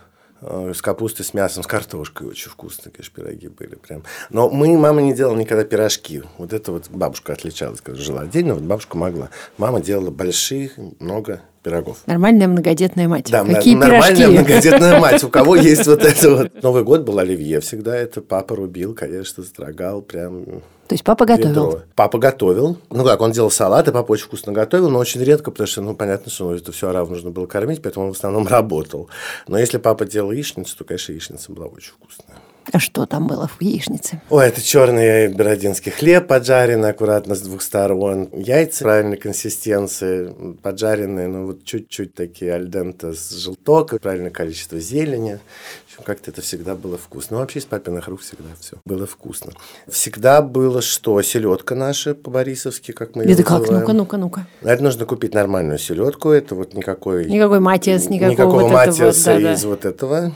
с 0.75 0.83
капустой, 0.83 1.25
с 1.25 1.33
мясом, 1.35 1.63
с 1.63 1.67
картошкой. 1.67 2.29
Очень 2.29 2.51
вкусные, 2.51 2.93
конечно, 2.93 3.13
пироги 3.15 3.49
были 3.49 3.75
прям. 3.77 4.03
Но 4.31 4.51
мы, 4.51 4.77
мама 4.77 5.01
не 5.03 5.15
делала 5.15 5.37
никогда 5.37 5.65
пирожки. 5.65 6.23
Вот 6.39 6.53
это 6.53 6.73
вот 6.73 6.89
бабушка 6.91 7.33
отличалась, 7.33 7.81
когда 7.81 8.01
жила 8.01 8.23
отдельно, 8.23 8.55
вот 8.55 8.63
бабушка 8.65 8.97
могла. 8.99 9.31
Мама 9.57 9.81
делала 9.81 10.11
больших, 10.11 10.73
много 11.01 11.41
пирогов. 11.63 11.99
Нормальная 12.07 12.47
многодетная 12.47 13.09
мать. 13.09 13.31
Да, 13.31 13.45
Какие 13.45 13.75
на- 13.75 13.87
нормальная 13.89 14.17
пирожки? 14.17 14.39
многодетная 14.39 15.01
мать. 15.01 15.25
У 15.25 15.31
кого 15.31 15.57
есть 15.57 15.87
вот 15.87 16.05
это 16.05 16.31
вот. 16.37 16.63
Новый 16.63 16.85
год 16.85 17.03
был 17.03 17.19
оливье 17.19 17.61
всегда. 17.61 17.97
Это 17.97 18.21
папа 18.21 18.55
рубил, 18.57 18.95
конечно, 18.95 19.43
строгал 19.43 20.03
прям 20.03 20.63
То 20.87 20.95
есть 20.95 21.05
папа 21.05 21.25
готовил. 21.25 21.49
ведро. 21.51 21.83
Папа 21.95 22.19
готовил. 22.19 22.79
Ну 22.91 23.05
как, 23.05 23.21
он 23.21 23.33
делал 23.33 23.51
салаты, 23.51 23.91
папа 23.91 24.13
очень 24.13 24.27
вкусно 24.27 24.53
готовил, 24.53 24.91
но 24.91 24.99
очень 24.99 25.23
редко, 25.23 25.51
потому 25.51 25.67
что, 25.67 25.81
ну, 25.81 25.95
понятно, 25.95 26.31
что 26.31 26.51
ну, 26.51 26.55
это 26.55 26.73
все 26.73 26.89
арав 26.89 27.09
нужно 27.09 27.31
было 27.31 27.47
кормить, 27.47 27.83
поэтому 27.83 28.07
он 28.07 28.13
в 28.13 28.17
основном 28.17 28.47
работал. 28.49 29.09
Но 29.49 29.59
если 29.59 29.79
папа 29.79 30.05
делал 30.05 30.33
яичницу, 30.33 30.77
то, 30.77 30.85
конечно, 30.85 31.13
яичница 31.13 31.53
была 31.53 31.67
очень 31.67 31.93
вкусная. 31.93 32.39
А 32.73 32.79
что 32.79 33.05
там 33.05 33.27
было 33.27 33.47
в 33.47 33.61
яичнице? 33.61 34.23
Ой, 34.31 34.47
это 34.47 34.63
черный 34.63 35.29
бородинский 35.29 35.93
хлеб 35.93 36.27
поджаренный 36.27 36.91
аккуратно 36.91 37.35
с 37.35 37.43
двух 37.43 37.61
сторон. 37.63 38.31
Яйца 38.33 38.85
правильной 38.85 39.19
консистенции, 39.19 40.57
поджаренные, 40.63 41.29
ну 41.29 41.47
вот 41.47 41.65
чуть-чуть 41.65 42.15
такие 42.15 42.55
альдента 42.55 43.13
с 43.13 43.31
желток, 43.31 44.01
правильное 44.01 44.31
количество 44.31 44.81
зелени. 44.81 45.41
Общем, 45.95 46.05
как-то 46.05 46.33
это 46.33 46.43
всегда 46.43 46.75
было 46.75 46.99
вкусно. 46.99 47.37
Ну, 47.37 47.41
вообще 47.41 47.61
из 47.61 47.67
папиных 47.67 48.09
рук 48.09 48.21
всегда 48.21 48.49
все 48.61 48.79
было 48.85 49.07
вкусно. 49.07 49.53
Всегда 49.87 50.43
было 50.43 50.83
что? 50.83 51.23
Селедка 51.23 51.77
наша 51.77 52.17
по-борисовски, 52.17 52.91
как 52.91 53.15
мы 53.15 53.23
ее 53.23 53.35
Это 53.35 53.45
как? 53.45 53.71
Ну-ка, 53.71 53.93
ну-ка, 53.93 54.17
ну-ка. 54.17 54.47
Это 54.63 54.83
нужно 54.83 55.07
купить 55.07 55.35
нормальную 55.35 55.79
селедку. 55.79 56.31
Это 56.31 56.57
вот 56.57 56.75
никакой... 56.75 57.27
Никакой 57.27 57.61
матиас, 57.61 58.09
никакого, 58.09 58.33
никакого 58.33 58.55
вот 58.55 58.67
этого 58.73 58.87
матиаса 58.87 59.35
да-да. 59.35 59.53
из 59.53 59.65
вот 59.65 59.85
этого. 59.85 60.33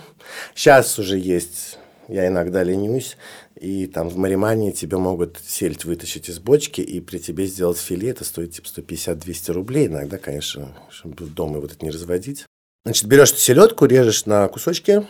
Сейчас 0.54 0.96
уже 0.96 1.18
есть 1.18 1.76
Я 2.06 2.28
иногда 2.28 2.62
ленюсь, 2.62 3.16
и 3.60 3.86
там 3.86 4.08
в 4.08 4.16
Маримане 4.16 4.70
тебе 4.70 4.96
могут 4.96 5.38
сельдь 5.44 5.84
вытащить 5.84 6.28
из 6.28 6.38
бочки, 6.38 6.80
и 6.80 7.00
при 7.00 7.18
тебе 7.18 7.46
сделать 7.46 7.78
филе, 7.78 8.10
это 8.10 8.24
стоит 8.24 8.52
типа 8.52 8.66
150-200 8.66 9.52
рублей. 9.52 9.88
Иногда, 9.88 10.18
конечно, 10.18 10.68
чтобы 10.88 11.26
дома 11.26 11.58
вот 11.58 11.72
это 11.72 11.84
не 11.84 11.90
разводить. 11.90 12.46
Значит, 12.84 13.06
берешь 13.06 13.34
селедку, 13.34 13.84
режешь 13.86 14.24
на 14.24 14.46
кусочки, 14.48 15.04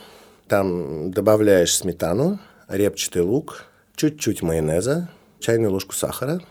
там 0.48 1.10
добавляешь 1.10 1.74
сметану, 1.74 2.38
репчатый 2.68 3.22
лук, 3.22 3.66
чуть-чуть 3.96 4.42
майонеза, 4.42 5.08
чайную 5.40 5.72
ложку 5.72 5.94
сахара– 5.94 6.40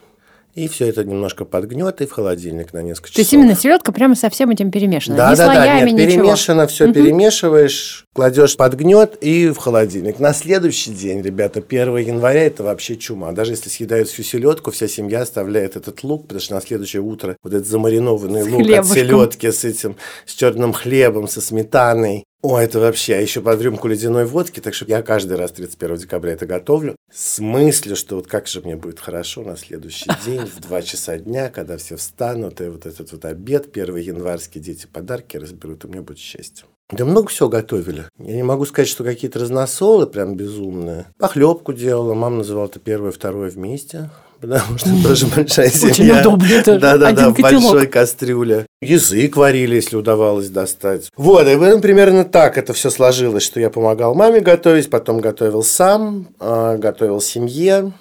и 0.57 0.67
все 0.67 0.87
это 0.87 1.03
немножко 1.03 1.45
подгнет 1.45 2.01
и 2.01 2.07
в 2.07 2.11
холодильник 2.11 2.73
на 2.73 2.81
несколько 2.81 3.09
часов. 3.09 3.15
То 3.15 3.21
есть 3.21 3.33
именно 3.33 3.55
селедка 3.55 3.91
прямо 3.91 4.15
со 4.15 4.31
всем 4.31 4.49
этим 4.49 4.71
перемешана? 4.71 5.15
Да, 5.15 5.31
Ни 5.31 5.35
да, 5.35 5.45
слоями, 5.45 5.91
да, 5.91 5.91
нет, 5.91 6.07
ничего. 6.07 6.23
перемешано, 6.23 6.65
все 6.65 6.85
угу. 6.85 6.93
перемешиваешь, 6.95 8.05
кладешь 8.11 8.57
подгнет 8.57 9.19
и 9.21 9.49
в 9.49 9.57
холодильник. 9.57 10.19
На 10.19 10.33
следующий 10.33 10.93
день, 10.93 11.21
ребята, 11.21 11.59
1 11.59 11.97
января 11.97 12.41
это 12.41 12.63
вообще 12.63 12.95
чума. 12.95 13.33
Даже 13.33 13.51
если 13.51 13.69
съедают 13.69 14.09
всю 14.09 14.23
селедку, 14.23 14.71
вся 14.71 14.87
семья 14.87 15.21
оставляет 15.21 15.75
этот 15.75 16.03
лук, 16.03 16.23
потому 16.23 16.41
что 16.41 16.55
на 16.55 16.61
следующее 16.61 17.03
утро 17.03 17.37
вот 17.43 17.53
этот 17.53 17.67
замаринованный 17.67 18.41
с 18.41 18.47
лук 18.47 18.63
хлебушком. 18.63 18.79
от 18.79 18.97
селедки 18.97 19.51
с 19.51 19.63
этим, 19.63 19.95
с 20.25 20.33
черным 20.33 20.73
хлебом, 20.73 21.27
со 21.27 21.39
сметаной, 21.39 22.23
о, 22.43 22.59
это 22.59 22.79
вообще, 22.79 23.15
а 23.15 23.19
еще 23.19 23.41
под 23.41 23.59
рюмку 23.61 23.87
ледяной 23.87 24.25
водки, 24.25 24.59
так 24.59 24.73
что 24.75 24.85
я 24.85 25.01
каждый 25.01 25.37
раз 25.37 25.51
31 25.53 25.97
декабря 25.97 26.33
это 26.33 26.45
готовлю 26.45 26.95
с 27.11 27.39
мыслью, 27.39 27.95
что 27.95 28.15
вот 28.15 28.27
как 28.27 28.47
же 28.47 28.61
мне 28.61 28.75
будет 28.75 28.99
хорошо 28.99 29.41
на 29.41 29.57
следующий 29.57 30.11
день 30.25 30.45
в 30.45 30.59
2 30.59 30.81
часа 30.83 31.17
дня, 31.17 31.49
когда 31.49 31.77
все 31.77 31.95
встанут, 31.95 32.61
и 32.61 32.65
вот 32.65 32.85
этот 32.85 33.11
вот 33.11 33.25
обед, 33.25 33.71
первый 33.71 34.03
январский, 34.03 34.61
дети 34.61 34.85
подарки 34.85 35.37
разберут, 35.37 35.85
и 35.85 35.87
мне 35.87 36.01
будет 36.01 36.19
счастье. 36.19 36.65
Да 36.91 37.03
много 37.03 37.27
всего 37.27 37.49
готовили. 37.49 38.05
Я 38.17 38.35
не 38.35 38.43
могу 38.43 38.65
сказать, 38.65 38.87
что 38.87 39.03
какие-то 39.03 39.39
разносолы 39.39 40.07
прям 40.07 40.37
безумные. 40.37 41.07
Похлебку 41.17 41.73
делала, 41.73 42.13
мама 42.13 42.37
называла 42.37 42.67
это 42.67 42.79
первое, 42.79 43.11
второе 43.11 43.49
вместе 43.49 44.09
потому 44.39 44.77
что 44.77 44.89
тоже 45.03 45.27
большая 45.27 45.69
семья. 45.69 45.91
Очень 45.91 46.19
удобно. 46.19 46.79
Да-да-да, 46.79 47.29
в 47.29 47.39
большой 47.39 47.87
кастрюле. 47.87 48.65
Язык 48.81 49.37
варили, 49.37 49.75
если 49.75 49.95
удавалось 49.95 50.49
достать. 50.49 51.09
Вот, 51.17 51.47
и 51.47 51.55
ну, 51.55 51.79
примерно 51.79 52.23
так 52.23 52.57
это 52.57 52.73
все 52.73 52.89
сложилось, 52.89 53.43
что 53.43 53.59
я 53.59 53.69
помогал 53.69 54.15
маме 54.15 54.39
готовить, 54.39 54.89
потом 54.89 55.19
готовил 55.19 55.63
сам, 55.63 56.27
а, 56.39 56.77
готовил 56.77 57.21
семье. 57.21 57.91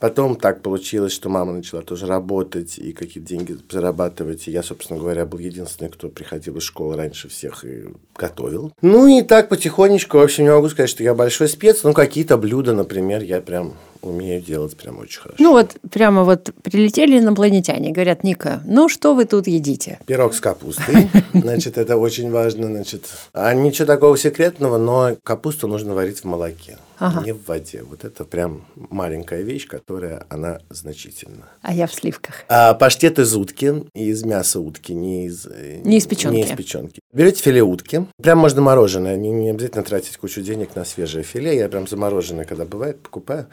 Потом 0.00 0.36
так 0.36 0.62
получилось, 0.62 1.12
что 1.12 1.28
мама 1.28 1.52
начала 1.52 1.82
тоже 1.82 2.06
работать 2.06 2.78
и 2.78 2.92
какие-то 2.92 3.28
деньги 3.28 3.56
зарабатывать. 3.70 4.48
И 4.48 4.50
я, 4.50 4.62
собственно 4.62 4.98
говоря, 4.98 5.26
был 5.26 5.38
единственный, 5.38 5.90
кто 5.90 6.08
приходил 6.08 6.56
из 6.56 6.62
школы 6.62 6.96
раньше 6.96 7.28
всех 7.28 7.64
и 7.64 7.84
готовил. 8.16 8.72
Ну 8.80 9.06
и 9.06 9.22
так 9.22 9.50
потихонечку, 9.50 10.18
в 10.18 10.22
общем, 10.22 10.44
не 10.44 10.50
могу 10.50 10.70
сказать, 10.70 10.90
что 10.90 11.02
я 11.02 11.14
большой 11.14 11.48
спец, 11.48 11.82
но 11.82 11.92
какие-то 11.92 12.38
блюда, 12.38 12.72
например, 12.72 13.22
я 13.22 13.42
прям 13.42 13.74
умею 14.02 14.40
делать 14.40 14.76
прям 14.76 14.98
очень 14.98 15.20
хорошо. 15.20 15.36
Ну 15.38 15.52
вот 15.52 15.76
прямо 15.90 16.24
вот 16.24 16.50
прилетели 16.62 17.18
инопланетяне, 17.18 17.92
говорят, 17.92 18.24
Ника, 18.24 18.62
ну 18.64 18.88
что 18.88 19.14
вы 19.14 19.26
тут 19.26 19.46
едите? 19.46 19.98
Пирог 20.06 20.34
с 20.34 20.40
капустой, 20.40 21.10
значит, 21.34 21.76
это 21.76 21.98
очень 21.98 22.30
важно, 22.30 22.68
значит. 22.68 23.04
А 23.34 23.52
ничего 23.52 23.86
такого 23.86 24.16
секретного, 24.16 24.78
но 24.78 25.16
капусту 25.22 25.68
нужно 25.68 25.94
варить 25.94 26.20
в 26.20 26.24
молоке 26.24 26.78
ага. 27.00 27.24
не 27.24 27.32
в 27.32 27.44
воде. 27.46 27.82
Вот 27.82 28.04
это 28.04 28.24
прям 28.24 28.66
маленькая 28.76 29.42
вещь, 29.42 29.66
которая 29.66 30.26
она 30.28 30.60
значительна. 30.70 31.48
А 31.62 31.74
я 31.74 31.86
в 31.86 31.94
сливках. 31.94 32.44
А 32.48 32.74
паштет 32.74 33.18
из 33.18 33.34
утки, 33.34 33.86
из 33.94 34.22
мяса 34.22 34.60
утки, 34.60 34.92
не 34.92 35.26
из... 35.26 35.46
Э, 35.46 35.80
не 35.82 35.96
из 35.96 36.06
печенки. 36.06 36.36
Не 36.36 36.42
из 36.44 36.56
печенки. 36.56 37.00
Берете 37.12 37.42
филе 37.42 37.62
утки, 37.62 38.06
прям 38.22 38.38
можно 38.38 38.60
мороженое, 38.60 39.16
не, 39.16 39.30
не 39.30 39.50
обязательно 39.50 39.82
тратить 39.82 40.16
кучу 40.16 40.42
денег 40.42 40.76
на 40.76 40.84
свежее 40.84 41.24
филе, 41.24 41.56
я 41.56 41.68
прям 41.68 41.88
замороженное, 41.88 42.44
когда 42.44 42.64
бывает, 42.64 43.00
покупаю. 43.00 43.48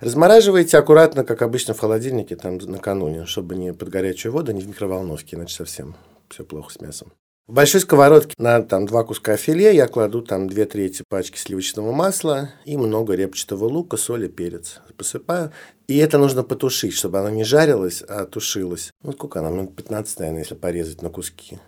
Размораживаете 0.00 0.76
аккуратно, 0.76 1.24
как 1.24 1.40
обычно 1.42 1.72
в 1.72 1.78
холодильнике, 1.78 2.36
там 2.36 2.58
накануне, 2.58 3.24
чтобы 3.24 3.56
не 3.56 3.72
под 3.72 3.88
горячую 3.88 4.32
воду, 4.32 4.52
не 4.52 4.60
в 4.60 4.68
микроволновке, 4.68 5.36
иначе 5.36 5.54
совсем 5.54 5.94
все 6.28 6.44
плохо 6.44 6.72
с 6.72 6.80
мясом. 6.80 7.12
В 7.50 7.52
большой 7.52 7.80
сковородке 7.80 8.36
на 8.38 8.62
там 8.62 8.86
два 8.86 9.02
куска 9.02 9.36
филе 9.36 9.74
я 9.74 9.88
кладу 9.88 10.22
там 10.22 10.48
две 10.48 10.66
трети 10.66 11.02
пачки 11.08 11.36
сливочного 11.36 11.90
масла 11.90 12.50
и 12.64 12.76
много 12.76 13.14
репчатого 13.14 13.64
лука, 13.64 13.96
соли, 13.96 14.28
перец. 14.28 14.78
Посыпаю. 14.96 15.50
И 15.88 15.96
это 15.96 16.18
нужно 16.18 16.44
потушить, 16.44 16.94
чтобы 16.94 17.18
оно 17.18 17.28
не 17.30 17.42
жарилось, 17.42 18.02
а 18.02 18.24
тушилось. 18.26 18.92
Ну, 19.02 19.10
сколько 19.10 19.40
она? 19.40 19.50
Минут 19.50 19.74
15, 19.74 20.20
наверное, 20.20 20.42
если 20.42 20.54
порезать 20.54 21.02
на 21.02 21.10
куски. 21.10 21.58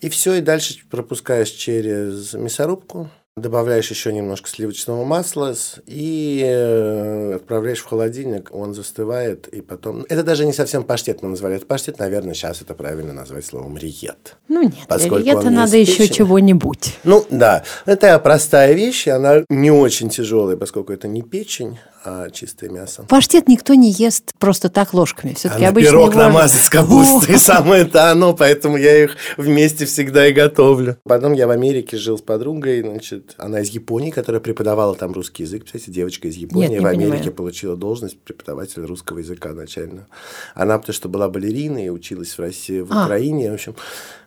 И 0.00 0.08
все, 0.08 0.34
и 0.34 0.40
дальше 0.40 0.86
пропускаешь 0.88 1.50
через 1.50 2.34
мясорубку, 2.34 3.10
Добавляешь 3.36 3.90
еще 3.90 4.12
немножко 4.12 4.48
сливочного 4.48 5.04
масла 5.04 5.56
и 5.86 6.40
э, 6.46 7.34
отправляешь 7.34 7.80
в 7.80 7.84
холодильник, 7.84 8.54
он 8.54 8.74
застывает, 8.74 9.48
и 9.48 9.60
потом... 9.60 10.06
Это 10.08 10.22
даже 10.22 10.46
не 10.46 10.52
совсем 10.52 10.84
паштет 10.84 11.20
мы 11.20 11.30
назвали, 11.30 11.56
это 11.56 11.66
паштет, 11.66 11.98
наверное, 11.98 12.34
сейчас 12.34 12.62
это 12.62 12.74
правильно 12.74 13.12
назвать 13.12 13.44
словом 13.44 13.76
риет. 13.76 14.36
Ну 14.46 14.62
нет, 14.62 14.74
для 14.86 15.18
риета 15.18 15.50
надо 15.50 15.76
еще 15.76 16.08
чего-нибудь. 16.08 16.96
Ну 17.02 17.26
да, 17.28 17.64
это 17.86 18.16
простая 18.20 18.72
вещь, 18.72 19.08
она 19.08 19.42
не 19.48 19.72
очень 19.72 20.10
тяжелая, 20.10 20.56
поскольку 20.56 20.92
это 20.92 21.08
не 21.08 21.22
печень, 21.22 21.80
а 22.04 22.30
чистое 22.30 22.68
мясо. 22.70 23.04
Паштет 23.08 23.48
никто 23.48 23.74
не 23.74 23.90
ест 23.90 24.32
просто 24.38 24.68
так 24.68 24.92
ложками. 24.92 25.32
Все-таки 25.34 25.64
а 25.64 25.70
обычно 25.70 25.90
пирог 25.90 26.10
его... 26.10 26.22
намазать 26.22 26.62
с 26.62 26.68
капустой, 26.68 27.38
самое 27.38 27.82
это 27.84 28.10
оно, 28.10 28.34
поэтому 28.34 28.76
я 28.76 29.04
их 29.04 29.16
вместе 29.36 29.86
всегда 29.86 30.26
и 30.26 30.32
готовлю. 30.32 30.98
Потом 31.04 31.32
я 31.32 31.46
в 31.46 31.50
Америке 31.50 31.96
жил 31.96 32.18
с 32.18 32.22
подругой, 32.22 32.82
значит, 32.82 33.34
она 33.38 33.60
из 33.60 33.70
Японии, 33.70 34.10
которая 34.10 34.40
преподавала 34.40 34.94
там 34.94 35.12
русский 35.12 35.44
язык. 35.44 35.64
Кстати, 35.64 35.90
девочка 35.90 36.28
из 36.28 36.36
Японии 36.36 36.68
Нет, 36.68 36.82
в 36.82 36.86
Америке 36.86 37.16
понимаю. 37.16 37.32
получила 37.32 37.76
должность 37.76 38.18
преподавателя 38.18 38.86
русского 38.86 39.18
языка 39.18 39.52
начально. 39.52 40.06
Она 40.54 40.78
потому 40.78 40.94
что 40.94 41.08
была 41.08 41.28
балериной 41.28 41.86
и 41.86 41.90
училась 41.90 42.36
в 42.36 42.38
России, 42.38 42.80
в 42.80 42.92
а. 42.92 43.04
Украине, 43.04 43.50
в 43.50 43.54
общем. 43.54 43.76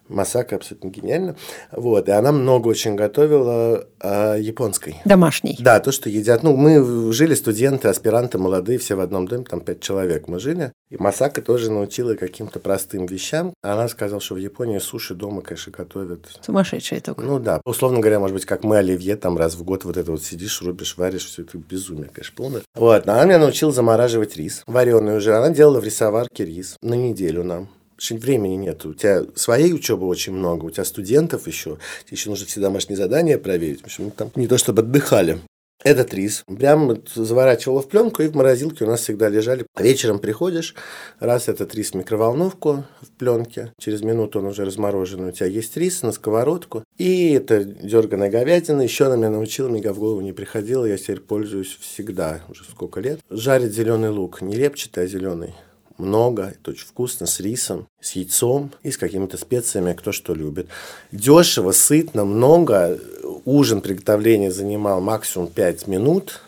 Масака 0.09 0.55
абсолютно 0.55 0.89
гениально. 0.89 1.35
Вот, 1.71 2.07
и 2.07 2.11
она 2.11 2.31
много 2.31 2.67
очень 2.67 2.95
готовила 2.95 3.87
э, 4.01 4.37
японской. 4.39 4.95
Домашней. 5.05 5.57
Да, 5.59 5.79
то, 5.79 5.91
что 5.91 6.09
едят. 6.09 6.43
Ну, 6.43 6.55
мы 6.55 7.11
жили 7.13 7.33
студенты, 7.35 7.87
аспиранты, 7.87 8.37
молодые, 8.37 8.79
все 8.79 8.95
в 8.95 8.99
одном 9.01 9.27
доме, 9.27 9.43
там 9.43 9.61
пять 9.61 9.81
человек 9.81 10.27
мы 10.27 10.39
жили. 10.39 10.71
И 10.89 10.97
Масака 10.97 11.41
тоже 11.41 11.71
научила 11.71 12.15
каким-то 12.15 12.59
простым 12.59 13.05
вещам. 13.05 13.53
Она 13.61 13.87
сказала, 13.89 14.21
что 14.21 14.35
в 14.35 14.37
Японии 14.37 14.79
суши 14.79 15.15
дома, 15.15 15.41
конечно, 15.41 15.71
готовят. 15.71 16.25
Сумасшедшие 16.41 17.01
только. 17.01 17.21
Ну 17.21 17.39
да. 17.39 17.61
Условно 17.65 17.99
говоря, 17.99 18.19
может 18.19 18.33
быть, 18.33 18.45
как 18.45 18.63
мы 18.63 18.77
оливье, 18.77 19.15
там 19.15 19.37
раз 19.37 19.55
в 19.55 19.63
год 19.63 19.83
вот 19.83 19.97
это 19.97 20.11
вот 20.11 20.23
сидишь, 20.23 20.61
рубишь, 20.61 20.97
варишь, 20.97 21.25
все 21.25 21.43
это 21.43 21.57
безумие, 21.57 22.09
конечно, 22.13 22.33
полное. 22.35 22.61
Вот, 22.75 23.07
она 23.07 23.25
меня 23.25 23.39
научила 23.39 23.71
замораживать 23.71 24.37
рис. 24.37 24.63
Вареный 24.67 25.17
уже. 25.17 25.35
Она 25.35 25.49
делала 25.49 25.79
в 25.79 25.83
рисоварке 25.83 26.45
рис 26.45 26.77
на 26.81 26.93
неделю 26.93 27.43
нам 27.43 27.69
времени 27.99 28.55
нет. 28.55 28.85
У 28.85 28.93
тебя 28.93 29.23
своей 29.35 29.73
учебы 29.73 30.07
очень 30.07 30.33
много, 30.33 30.65
у 30.65 30.69
тебя 30.69 30.85
студентов 30.85 31.47
еще. 31.47 31.77
Тебе 32.05 32.17
еще 32.17 32.29
нужно 32.29 32.45
все 32.45 32.59
домашние 32.59 32.97
задания 32.97 33.37
проверить. 33.37 33.81
В 33.81 33.85
общем, 33.85 34.11
там 34.11 34.31
не 34.35 34.47
то 34.47 34.57
чтобы 34.57 34.81
отдыхали. 34.81 35.39
Этот 35.83 36.11
рис 36.13 36.43
прям 36.47 37.03
заворачивала 37.13 37.81
в 37.81 37.87
пленку, 37.87 38.23
и 38.23 38.27
в 38.27 38.35
морозилке 38.35 38.83
у 38.83 38.87
нас 38.87 39.01
всегда 39.01 39.29
лежали. 39.29 39.65
Вечером 39.77 40.17
приходишь, 40.17 40.73
раз 41.19 41.49
этот 41.49 41.75
рис 41.75 41.91
в 41.91 41.93
микроволновку 41.93 42.85
в 43.01 43.11
пленке, 43.17 43.71
через 43.79 44.01
минуту 44.01 44.39
он 44.39 44.47
уже 44.47 44.65
размороженный, 44.65 45.29
у 45.29 45.31
тебя 45.31 45.45
есть 45.45 45.77
рис 45.77 46.01
на 46.01 46.11
сковородку, 46.11 46.83
и 46.97 47.33
это 47.33 47.63
дерганая 47.63 48.31
говядина, 48.31 48.81
еще 48.81 49.05
она 49.05 49.17
меня 49.17 49.29
научила, 49.29 49.69
мне 49.69 49.81
в 49.91 49.99
голову 49.99 50.21
не 50.21 50.33
приходила, 50.33 50.83
я 50.83 50.97
теперь 50.97 51.19
пользуюсь 51.19 51.77
всегда, 51.79 52.41
уже 52.49 52.63
сколько 52.63 52.99
лет. 52.99 53.19
Жарить 53.29 53.73
зеленый 53.73 54.09
лук, 54.09 54.41
не 54.41 54.55
репчатый, 54.55 55.03
а 55.03 55.07
зеленый 55.07 55.53
много, 55.97 56.53
это 56.59 56.71
очень 56.71 56.85
вкусно, 56.85 57.27
с 57.27 57.39
рисом, 57.39 57.87
с 57.99 58.13
яйцом 58.13 58.71
и 58.83 58.91
с 58.91 58.97
какими-то 58.97 59.37
специями, 59.37 59.93
кто 59.93 60.11
что 60.11 60.33
любит. 60.33 60.67
Дешево, 61.11 61.71
сытно, 61.71 62.25
много. 62.25 62.99
Ужин 63.45 63.81
приготовления 63.81 64.51
занимал 64.51 65.01
максимум 65.01 65.47
5 65.47 65.87
минут– 65.87 66.41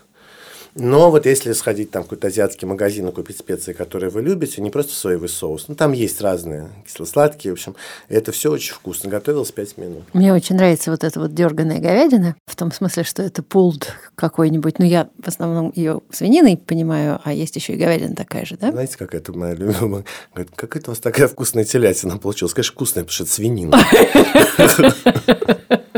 но 0.75 1.11
вот 1.11 1.25
если 1.25 1.53
сходить 1.53 1.91
там 1.91 2.03
в 2.03 2.05
какой-то 2.05 2.27
азиатский 2.27 2.67
магазин 2.67 3.07
и 3.07 3.11
купить 3.11 3.37
специи, 3.37 3.73
которые 3.73 4.09
вы 4.09 4.21
любите, 4.21 4.61
не 4.61 4.69
просто 4.69 4.93
соевый 4.93 5.29
соус, 5.29 5.65
ну 5.67 5.75
там 5.75 5.93
есть 5.93 6.21
разные 6.21 6.69
кисло-сладкие, 6.85 7.53
в 7.53 7.57
общем, 7.57 7.75
это 8.07 8.31
все 8.31 8.51
очень 8.51 8.73
вкусно. 8.73 9.09
Готовилось 9.09 9.51
5 9.51 9.77
минут. 9.77 10.03
Мне 10.13 10.33
очень 10.33 10.55
нравится 10.55 10.91
вот 10.91 11.03
эта 11.03 11.19
вот 11.19 11.33
дерганая 11.33 11.79
говядина, 11.79 12.35
в 12.45 12.55
том 12.55 12.71
смысле, 12.71 13.03
что 13.03 13.21
это 13.23 13.43
пулд 13.43 13.93
какой-нибудь. 14.15 14.79
Ну, 14.79 14.85
я 14.85 15.09
в 15.21 15.27
основном 15.27 15.71
ее 15.75 16.01
свининой 16.11 16.57
понимаю, 16.57 17.19
а 17.23 17.33
есть 17.33 17.55
еще 17.55 17.73
и 17.73 17.77
говядина 17.77 18.15
такая 18.15 18.45
же, 18.45 18.57
да? 18.57 18.71
Знаете, 18.71 18.97
как 18.97 19.15
это 19.15 19.33
моя 19.33 19.55
любимая? 19.55 20.05
Говорит, 20.33 20.53
как 20.55 20.75
это 20.75 20.91
у 20.91 20.91
вас 20.91 20.99
такая 20.99 21.27
вкусная 21.27 21.63
телятина 21.65 22.17
получилась? 22.17 22.53
Конечно, 22.53 22.73
вкусная, 22.73 23.03
потому 23.03 23.13
что 23.13 23.23
это 23.23 23.33
свинина. 23.33 23.77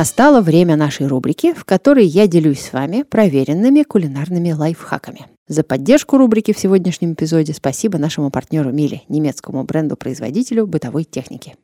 Настало 0.00 0.40
время 0.40 0.76
нашей 0.76 1.08
рубрики, 1.08 1.52
в 1.52 1.66
которой 1.66 2.06
я 2.06 2.26
делюсь 2.26 2.62
с 2.62 2.72
вами 2.72 3.02
проверенными 3.02 3.82
кулинарными 3.82 4.50
лайфхаками. 4.52 5.26
За 5.46 5.62
поддержку 5.62 6.16
рубрики 6.16 6.54
в 6.54 6.58
сегодняшнем 6.58 7.12
эпизоде 7.12 7.52
спасибо 7.52 7.98
нашему 7.98 8.30
партнеру 8.30 8.72
Миле, 8.72 9.02
немецкому 9.10 9.62
бренду-производителю 9.62 10.66
бытовой 10.66 11.04
техники. 11.04 11.54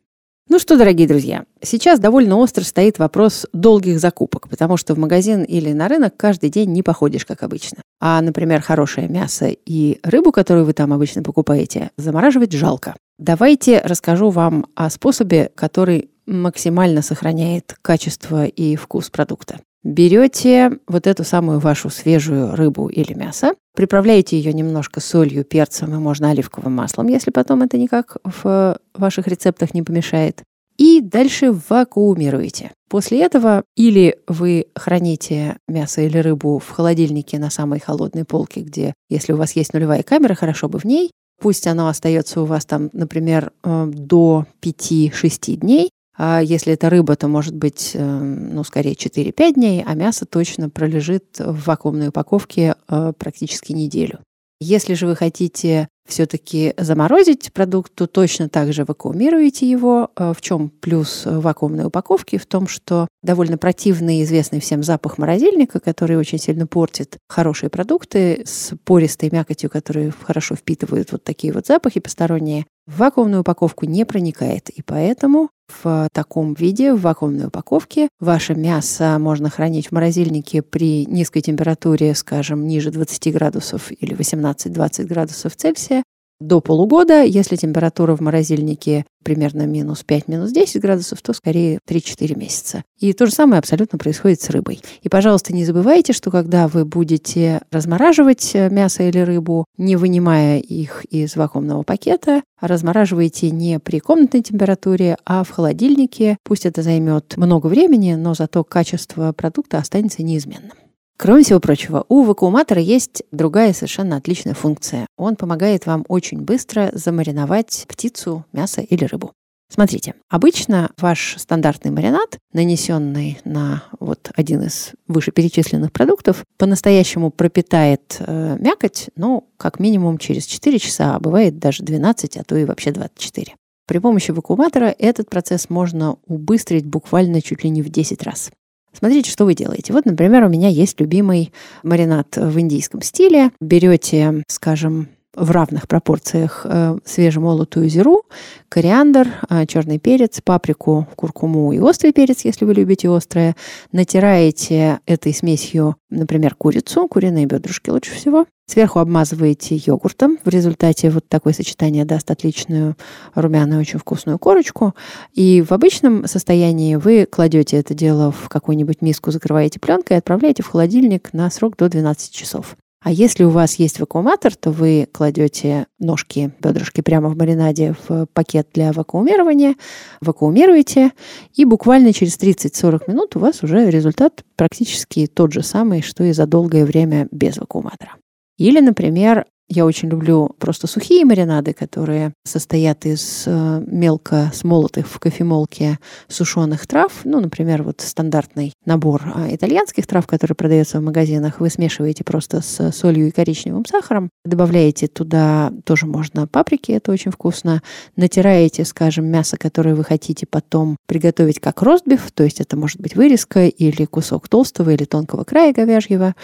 Ну 0.51 0.59
что, 0.59 0.77
дорогие 0.77 1.09
друзья, 1.09 1.47
сейчас 1.63 1.99
довольно 1.99 2.37
остро 2.37 2.63
стоит 2.63 2.99
вопрос 2.99 3.47
долгих 3.55 3.99
закупок, 3.99 4.51
потому 4.51 4.77
что 4.77 4.95
в 4.95 4.99
магазин 4.99 5.43
или 5.43 5.73
на 5.73 5.89
рынок 5.89 6.15
каждый 6.19 6.51
день 6.51 6.71
не 6.73 6.83
походишь, 6.83 7.25
как 7.25 7.43
обычно. 7.43 7.79
А, 8.01 8.21
например, 8.21 8.61
хорошее 8.61 9.09
мясо 9.09 9.47
и 9.49 9.99
рыбу, 10.03 10.31
которую 10.31 10.67
вы 10.67 10.75
там 10.75 10.93
обычно 10.93 11.23
покупаете, 11.23 11.91
замораживать 11.97 12.53
жалко. 12.53 12.97
Давайте 13.19 13.81
расскажу 13.83 14.29
вам 14.29 14.67
о 14.75 14.91
способе, 14.91 15.51
который 15.55 16.11
максимально 16.27 17.03
сохраняет 17.03 17.77
качество 17.83 18.47
и 18.47 18.77
вкус 18.77 19.11
продукта. 19.11 19.61
Берете 19.83 20.81
вот 20.89 21.07
эту 21.07 21.23
самую 21.23 21.61
вашу 21.61 21.91
свежую 21.91 22.57
рыбу 22.57 22.89
или 22.89 23.13
мясо, 23.13 23.55
приправляете 23.77 24.37
ее 24.37 24.53
немножко 24.53 25.01
солью, 25.01 25.45
перцем 25.45 25.95
и 25.95 25.99
можно 25.99 26.31
оливковым 26.31 26.73
маслом, 26.73 27.07
если 27.07 27.31
потом 27.31 27.63
это 27.63 27.79
никак 27.79 28.17
в 28.25 28.79
ваших 28.95 29.29
рецептах 29.29 29.75
не 29.75 29.83
помешает. 29.83 30.43
И 30.77 31.01
дальше 31.01 31.53
вакуумируете. 31.69 32.73
После 32.89 33.23
этого 33.23 33.63
или 33.77 34.19
вы 34.27 34.67
храните 34.75 35.57
мясо 35.69 36.03
или 36.03 36.19
рыбу 36.19 36.59
в 36.59 36.69
холодильнике 36.69 37.39
на 37.39 37.51
самой 37.51 37.81
холодной 37.81 38.25
полке, 38.25 38.61
где, 38.61 38.93
если 39.09 39.33
у 39.33 39.37
вас 39.37 39.53
есть 39.53 39.73
нулевая 39.73 40.03
камера, 40.03 40.35
хорошо 40.35 40.69
бы 40.69 40.79
в 40.79 40.85
ней. 40.85 41.11
Пусть 41.41 41.67
оно 41.67 41.89
остается 41.89 42.41
у 42.41 42.45
вас 42.45 42.65
там, 42.65 42.91
например, 42.93 43.53
э, 43.63 43.87
до 43.87 44.47
5-6 44.61 45.57
дней. 45.57 45.91
А 46.19 46.41
если 46.41 46.73
это 46.73 46.89
рыба, 46.89 47.17
то 47.17 47.29
может 47.29 47.55
быть, 47.55 47.93
э, 47.95 48.05
ну, 48.05 48.65
скорее 48.65 48.95
4-5 48.95 49.55
дней, 49.55 49.85
а 49.87 49.95
мясо 49.95 50.25
точно 50.25 50.71
пролежит 50.71 51.39
в 51.39 51.67
вакуумной 51.67 52.09
упаковке 52.09 52.75
э, 52.89 53.13
практически 53.19 53.73
неделю. 53.73 54.21
Если 54.59 54.95
же 54.95 55.07
вы 55.07 55.17
хотите 55.17 55.89
все-таки 56.09 56.73
заморозить 56.79 57.53
продукт, 57.53 57.93
то 57.95 58.07
точно 58.07 58.49
так 58.49 58.73
же 58.73 58.85
вакуумируете 58.85 59.69
его. 59.69 60.11
Э, 60.17 60.33
в 60.35 60.41
чем 60.41 60.71
плюс 60.71 61.25
вакуумной 61.27 61.87
упаковки? 61.87 62.39
В 62.39 62.47
том, 62.47 62.67
что 62.67 63.09
довольно 63.23 63.59
противный 63.59 64.23
известный 64.23 64.61
всем 64.61 64.83
запах 64.83 65.19
морозильника, 65.19 65.81
который 65.81 66.17
очень 66.17 66.39
сильно 66.39 66.67
портит 66.67 67.19
хорошие 67.29 67.69
продукты 67.69 68.45
с 68.47 68.75
пористой 68.85 69.29
мякотью, 69.31 69.69
которые 69.69 70.13
хорошо 70.13 70.55
впитывают 70.55 71.13
вот 71.13 71.25
такие 71.25 71.53
вот 71.53 71.67
запахи 71.67 72.01
посторонние, 72.01 72.65
в 72.87 72.99
вакуумную 72.99 73.43
упаковку 73.43 73.85
не 73.85 74.07
проникает. 74.07 74.71
И 74.71 74.81
поэтому 74.81 75.51
в 75.69 76.09
таком 76.13 76.55
виде, 76.55 76.93
в 76.93 77.01
вакуумной 77.01 77.47
упаковке. 77.47 78.09
Ваше 78.21 78.55
мясо 78.55 79.17
можно 79.19 79.51
хранить 79.51 79.89
в 79.89 79.93
морозильнике 79.93 80.63
при 80.63 81.07
низкой 81.07 81.41
температуре, 81.41 82.15
скажем, 82.15 82.67
ниже 82.67 82.91
20 82.91 83.33
градусов 83.33 83.91
или 83.91 84.17
18-20 84.17 85.05
градусов 85.05 85.57
Цельсия 85.57 86.03
до 86.41 86.61
полугода. 86.61 87.23
Если 87.23 87.57
температура 87.57 88.15
в 88.15 88.21
морозильнике 88.21 89.05
примерно 89.25 89.67
минус 89.67 90.05
5, 90.05 90.29
минус 90.29 90.53
10 90.53 90.81
градусов, 90.81 91.21
то 91.21 91.33
скорее 91.33 91.81
3-4 91.89 92.39
месяца. 92.39 92.85
И 92.99 93.13
то 93.13 93.27
же 93.27 93.33
самое 93.33 93.59
абсолютно 93.59 93.99
происходит 93.99 94.41
с 94.41 94.51
рыбой. 94.51 94.81
И, 95.03 95.09
пожалуйста, 95.09 95.53
не 95.53 95.65
забывайте, 95.65 96.13
что 96.13 96.31
когда 96.31 96.69
вы 96.69 96.85
будете 96.85 97.61
размораживать 97.71 98.53
э, 98.55 98.71
мясо 98.71 99.03
или 99.03 99.19
рыбу, 99.19 99.65
не 99.77 99.97
вынимая 99.97 100.61
их 100.61 101.05
из 101.07 101.35
вакуумного 101.35 101.83
пакета, 101.83 102.43
размораживайте 102.61 103.51
не 103.51 103.81
при 103.81 103.99
комнатной 103.99 104.43
температуре, 104.43 105.17
а 105.25 105.43
в 105.43 105.51
холодильнике. 105.51 106.37
Пусть 106.45 106.67
это 106.67 106.83
займет 106.83 107.37
много 107.37 107.67
времени, 107.67 108.15
но 108.15 108.35
зато 108.35 108.63
качество 108.63 109.33
продукта 109.33 109.79
останется 109.79 110.23
неизменным. 110.23 110.77
Кроме 111.19 111.45
всего 111.45 111.61
прочего, 111.61 112.05
у 112.09 112.25
вакууматора 112.25 112.81
есть 112.81 113.23
другая 113.33 113.73
совершенно 113.73 114.17
отличная 114.17 114.53
функция. 114.53 115.07
Он 115.17 115.37
помогает 115.37 115.87
вам 115.87 116.05
очень 116.09 116.43
быстро 116.43 116.91
замариновать 116.93 117.87
птицу, 117.89 118.45
мясо 118.53 118.83
или 118.83 119.05
рыбу. 119.05 119.33
Смотрите, 119.73 120.15
обычно 120.29 120.91
ваш 120.99 121.37
стандартный 121.39 121.91
маринад, 121.91 122.39
нанесенный 122.53 123.41
на 123.45 123.83
вот 123.99 124.31
один 124.37 124.63
из 124.63 124.93
вышеперечисленных 125.09 125.91
продуктов, 125.91 126.45
по-настоящему 126.57 127.31
пропитает 127.31 128.19
э, 128.21 128.57
мякоть, 128.61 129.11
ну, 129.17 129.49
как 129.57 129.81
минимум 129.81 130.19
через 130.19 130.47
4 130.47 130.79
часа, 130.79 131.17
а 131.17 131.21
бывает 131.21 131.59
даже 131.59 131.83
12, 131.83 132.37
а 132.37 132.45
то 132.45 132.57
и 132.57 132.65
вообще 132.65 132.93
24. 132.93 133.55
При 133.89 133.99
помощи 133.99 134.31
вакууматора 134.31 134.95
этот 134.99 135.31
процесс 135.31 135.69
можно 135.69 136.17
убыстрить 136.27 136.85
буквально 136.85 137.43
чуть 137.43 137.65
ли 137.65 137.71
не 137.71 137.83
в 137.83 137.89
10 137.89 138.23
раз. 138.23 138.51
Смотрите, 138.97 139.31
что 139.31 139.45
вы 139.45 139.55
делаете. 139.55 139.93
Вот, 139.93 140.07
например, 140.07 140.45
у 140.45 140.49
меня 140.49 140.69
есть 140.69 141.01
любимый 141.01 141.53
маринад 141.83 142.37
в 142.37 142.59
индийском 142.59 143.03
стиле. 143.03 143.51
Берете, 143.61 144.43
скажем, 144.49 145.09
в 145.35 145.51
равных 145.51 145.87
пропорциях 145.87 146.63
э, 146.65 146.97
свежемолотую 147.05 147.89
зиру, 147.91 148.25
кориандр, 148.71 149.29
э, 149.51 149.67
черный 149.67 149.99
перец, 149.99 150.41
паприку, 150.43 151.07
куркуму 151.15 151.73
и 151.73 151.79
острый 151.79 152.13
перец, 152.13 152.45
если 152.45 152.65
вы 152.65 152.73
любите 152.73 153.15
острое. 153.15 153.55
Натираете 153.93 155.01
этой 155.07 155.35
смесью, 155.35 155.97
например, 156.09 156.55
курицу, 156.55 157.07
куриные 157.07 157.45
бедрышки 157.45 157.91
лучше 157.91 158.15
всего. 158.15 158.47
Сверху 158.69 158.99
обмазываете 158.99 159.77
йогуртом. 159.77 160.39
В 160.45 160.49
результате 160.49 161.11
вот 161.11 161.29
такое 161.29 161.53
сочетание 161.53 162.05
даст 162.05 162.31
отличную 162.31 162.97
румяную, 163.35 163.81
очень 163.81 164.01
вкусную 164.01 164.41
корочку. 164.41 164.95
И 165.33 165.63
в 165.63 165.71
обычном 165.71 166.27
состоянии 166.27 166.97
вы 166.97 167.27
кладете 167.27 167.77
это 167.77 167.95
дело 167.95 168.33
в 168.33 168.49
какую-нибудь 168.49 169.03
миску, 169.03 169.31
закрываете 169.31 169.79
пленкой 169.79 170.17
и 170.17 170.19
отправляете 170.19 170.65
в 170.65 170.67
холодильник 170.67 171.33
на 171.33 171.49
срок 171.51 171.77
до 171.77 171.89
12 171.89 172.33
часов. 172.33 172.77
А 173.05 173.13
если 173.13 173.45
у 173.45 173.51
вас 173.51 173.77
есть 173.77 174.01
вакууматор, 174.01 174.57
то 174.57 174.73
вы 174.73 175.07
кладете 175.13 175.87
ножки, 176.01 176.53
бедрышки 176.61 177.03
прямо 177.03 177.29
в 177.29 177.37
маринаде 177.37 177.95
в 178.09 178.27
пакет 178.35 178.71
для 178.75 178.93
вакуумирования, 178.93 179.77
вакуумируете, 180.21 181.13
и 181.55 181.65
буквально 181.65 182.13
через 182.13 182.37
30-40 182.37 183.03
минут 183.07 183.37
у 183.37 183.39
вас 183.39 183.63
уже 183.63 183.89
результат 183.91 184.43
практически 184.57 185.29
тот 185.29 185.53
же 185.53 185.63
самый, 185.63 186.03
что 186.03 186.25
и 186.25 186.33
за 186.33 186.47
долгое 186.47 186.85
время 186.85 187.29
без 187.31 187.59
вакууматора. 187.59 188.17
Или, 188.59 188.81
например, 188.81 189.47
я 189.69 189.85
очень 189.85 190.09
люблю 190.09 190.55
просто 190.61 190.87
сухие 190.87 191.25
маринады, 191.25 191.73
которые 191.73 192.33
состоят 192.45 193.05
из 193.05 193.45
э, 193.47 193.83
мелко 193.87 194.53
смолотых 194.55 195.09
в 195.09 195.19
кофемолке 195.19 195.99
сушеных 196.29 196.87
трав. 196.87 197.13
Ну, 197.25 197.41
например, 197.41 197.83
вот 197.83 198.01
стандартный 198.01 198.73
набор 198.85 199.23
а, 199.35 199.53
итальянских 199.53 200.07
трав, 200.07 200.27
который 200.29 200.55
продается 200.55 201.01
в 201.01 201.03
магазинах. 201.03 201.59
Вы 201.59 201.71
смешиваете 201.71 202.23
просто 202.23 202.61
с 202.61 202.93
солью 202.93 203.27
и 203.27 203.33
коричневым 203.33 203.85
сахаром. 203.85 204.31
Добавляете 204.45 205.09
туда 205.09 205.73
тоже 205.85 206.07
можно 206.07 206.47
паприки, 206.47 206.93
это 206.93 207.11
очень 207.11 207.33
вкусно. 207.33 207.83
Натираете, 208.15 208.85
скажем, 208.85 209.27
мясо, 209.27 209.57
которое 209.57 209.97
вы 209.97 210.05
хотите 210.05 210.47
потом 210.47 210.97
приготовить 211.07 211.59
как 211.59 211.83
ростбиф, 211.83 212.31
то 212.31 212.45
есть 212.45 212.61
это 212.61 212.77
может 212.77 213.01
быть 213.01 213.17
вырезка 213.17 213.67
или 213.67 214.05
кусок 214.05 214.49
толстого 214.49 214.91
или 214.91 215.05
тонкого 215.05 215.43
края 215.43 215.73
говяжьего. 215.73 216.37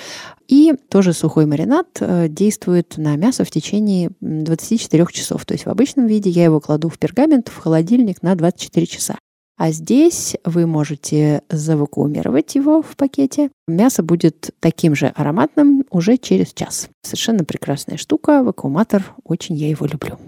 И 0.48 0.74
тоже 0.90 1.12
сухой 1.12 1.46
маринад 1.46 1.86
э, 2.00 2.28
действует 2.28 2.98
на 2.98 3.11
мясо 3.16 3.44
в 3.44 3.50
течение 3.50 4.10
24 4.20 5.06
часов. 5.12 5.44
То 5.46 5.54
есть 5.54 5.66
в 5.66 5.70
обычном 5.70 6.06
виде 6.06 6.30
я 6.30 6.44
его 6.44 6.60
кладу 6.60 6.88
в 6.88 6.98
пергамент, 6.98 7.48
в 7.48 7.56
холодильник 7.58 8.22
на 8.22 8.34
24 8.34 8.86
часа. 8.86 9.16
А 9.58 9.70
здесь 9.70 10.36
вы 10.44 10.66
можете 10.66 11.42
завакуумировать 11.48 12.54
его 12.54 12.82
в 12.82 12.96
пакете. 12.96 13.50
Мясо 13.68 14.02
будет 14.02 14.50
таким 14.60 14.94
же 14.94 15.06
ароматным 15.08 15.84
уже 15.90 16.16
через 16.16 16.52
час. 16.52 16.88
Совершенно 17.02 17.44
прекрасная 17.44 17.96
штука. 17.96 18.42
Вакууматор, 18.42 19.14
очень 19.24 19.54
я 19.54 19.68
его 19.68 19.86
люблю. 19.86 20.18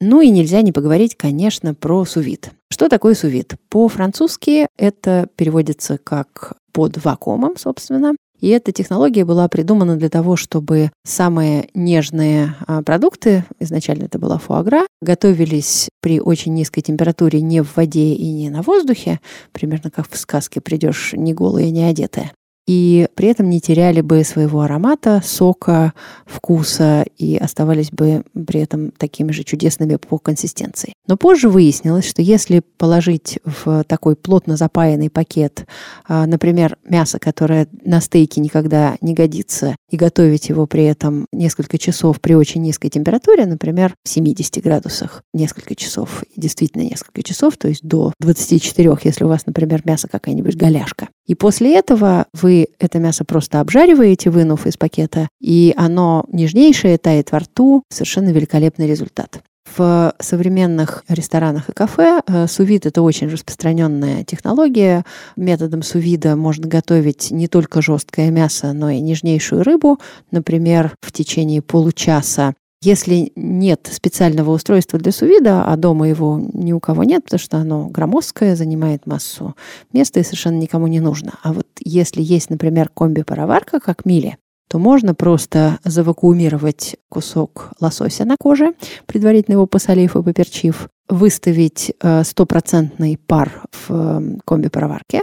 Ну 0.00 0.20
и 0.20 0.30
нельзя 0.30 0.62
не 0.62 0.72
поговорить, 0.72 1.16
конечно, 1.16 1.74
про 1.74 2.04
сувид. 2.04 2.50
Что 2.70 2.88
такое 2.88 3.14
сувид? 3.14 3.54
По-французски 3.70 4.66
это 4.76 5.28
переводится 5.36 5.96
как 5.98 6.54
под 6.72 7.02
вакуумом, 7.02 7.56
собственно. 7.56 8.14
И 8.40 8.48
эта 8.48 8.72
технология 8.72 9.24
была 9.24 9.48
придумана 9.48 9.96
для 9.96 10.08
того, 10.08 10.36
чтобы 10.36 10.90
самые 11.04 11.68
нежные 11.74 12.54
а, 12.66 12.82
продукты, 12.82 13.44
изначально 13.60 14.04
это 14.04 14.18
была 14.18 14.38
фуагра, 14.38 14.82
готовились 15.00 15.88
при 16.00 16.20
очень 16.20 16.54
низкой 16.54 16.82
температуре 16.82 17.40
не 17.40 17.62
в 17.62 17.76
воде 17.76 18.12
и 18.14 18.30
не 18.32 18.50
на 18.50 18.62
воздухе, 18.62 19.20
примерно 19.52 19.90
как 19.90 20.10
в 20.10 20.16
сказке 20.16 20.60
«придешь 20.60 21.12
не 21.14 21.32
голая, 21.32 21.70
не 21.70 21.84
одетая», 21.84 22.32
и 22.66 23.08
при 23.14 23.28
этом 23.28 23.48
не 23.48 23.60
теряли 23.60 24.00
бы 24.00 24.24
своего 24.24 24.60
аромата, 24.62 25.22
сока, 25.24 25.92
вкуса 26.26 27.04
и 27.16 27.36
оставались 27.36 27.90
бы 27.90 28.24
при 28.46 28.60
этом 28.60 28.90
такими 28.90 29.32
же 29.32 29.44
чудесными 29.44 29.96
по 29.96 30.18
консистенции. 30.18 30.92
Но 31.06 31.16
позже 31.16 31.48
выяснилось, 31.48 32.08
что 32.08 32.22
если 32.22 32.62
положить 32.76 33.38
в 33.44 33.84
такой 33.84 34.16
плотно 34.16 34.56
запаянный 34.56 35.10
пакет, 35.10 35.66
а, 36.08 36.26
например, 36.26 36.76
мясо, 36.84 37.18
которое 37.18 37.68
на 37.84 38.00
стейке 38.00 38.40
никогда 38.40 38.96
не 39.00 39.14
годится, 39.14 39.76
и 39.90 39.96
готовить 39.96 40.48
его 40.48 40.66
при 40.66 40.84
этом 40.84 41.26
несколько 41.32 41.78
часов 41.78 42.20
при 42.20 42.34
очень 42.34 42.62
низкой 42.62 42.88
температуре, 42.88 43.46
например, 43.46 43.94
в 44.04 44.08
70 44.08 44.62
градусах 44.62 45.22
несколько 45.32 45.76
часов, 45.76 46.24
действительно 46.36 46.82
несколько 46.82 47.22
часов, 47.22 47.56
то 47.56 47.68
есть 47.68 47.82
до 47.82 48.12
24, 48.20 48.96
если 49.04 49.24
у 49.24 49.28
вас, 49.28 49.46
например, 49.46 49.82
мясо 49.84 50.08
какая-нибудь 50.08 50.56
голяшка. 50.56 51.08
И 51.26 51.34
после 51.34 51.76
этого 51.76 52.26
вы 52.32 52.68
это 52.78 52.98
мясо 52.98 53.24
просто 53.24 53.60
обжариваете, 53.60 54.30
вынув 54.30 54.66
из 54.66 54.76
пакета, 54.76 55.28
и 55.40 55.74
оно 55.76 56.24
нежнейшее, 56.32 56.98
тает 56.98 57.32
во 57.32 57.40
рту. 57.40 57.82
Совершенно 57.90 58.30
великолепный 58.30 58.86
результат. 58.86 59.40
В 59.76 60.14
современных 60.20 61.04
ресторанах 61.08 61.68
и 61.68 61.72
кафе 61.72 62.22
э, 62.26 62.46
сувид– 62.46 62.86
это 62.86 63.02
очень 63.02 63.28
распространенная 63.28 64.24
технология. 64.24 65.04
Методом 65.36 65.82
сувида 65.82 66.36
можно 66.36 66.66
готовить 66.66 67.30
не 67.30 67.48
только 67.48 67.82
жесткое 67.82 68.30
мясо, 68.30 68.72
но 68.72 68.90
и 68.90 69.00
нежнейшую 69.00 69.64
рыбу. 69.64 69.98
Например, 70.30 70.94
в 71.02 71.12
течение 71.12 71.60
получаса 71.62 72.54
если 72.82 73.32
нет 73.36 73.88
специального 73.90 74.50
устройства 74.50 74.98
для 74.98 75.12
сувида, 75.12 75.64
а 75.64 75.76
дома 75.76 76.08
его 76.08 76.40
ни 76.52 76.72
у 76.72 76.80
кого 76.80 77.04
нет, 77.04 77.24
потому 77.24 77.40
что 77.40 77.56
оно 77.58 77.88
громоздкое, 77.88 78.56
занимает 78.56 79.06
массу 79.06 79.56
места 79.92 80.20
и 80.20 80.24
совершенно 80.24 80.58
никому 80.58 80.86
не 80.86 81.00
нужно. 81.00 81.34
А 81.42 81.52
вот 81.52 81.66
если 81.80 82.22
есть, 82.22 82.50
например, 82.50 82.88
комби-пароварка, 82.88 83.80
как 83.80 84.04
Мили, 84.04 84.36
то 84.68 84.78
можно 84.78 85.14
просто 85.14 85.78
завакуумировать 85.84 86.96
кусок 87.08 87.70
лосося 87.80 88.24
на 88.24 88.36
коже, 88.36 88.74
предварительно 89.06 89.54
его 89.54 89.66
посолив 89.66 90.16
и 90.16 90.22
поперчив, 90.22 90.88
выставить 91.08 91.92
э, 92.00 92.24
стопроцентный 92.24 93.16
пар 93.16 93.62
в 93.70 93.90
э, 93.90 94.38
комби-пароварке 94.44 95.22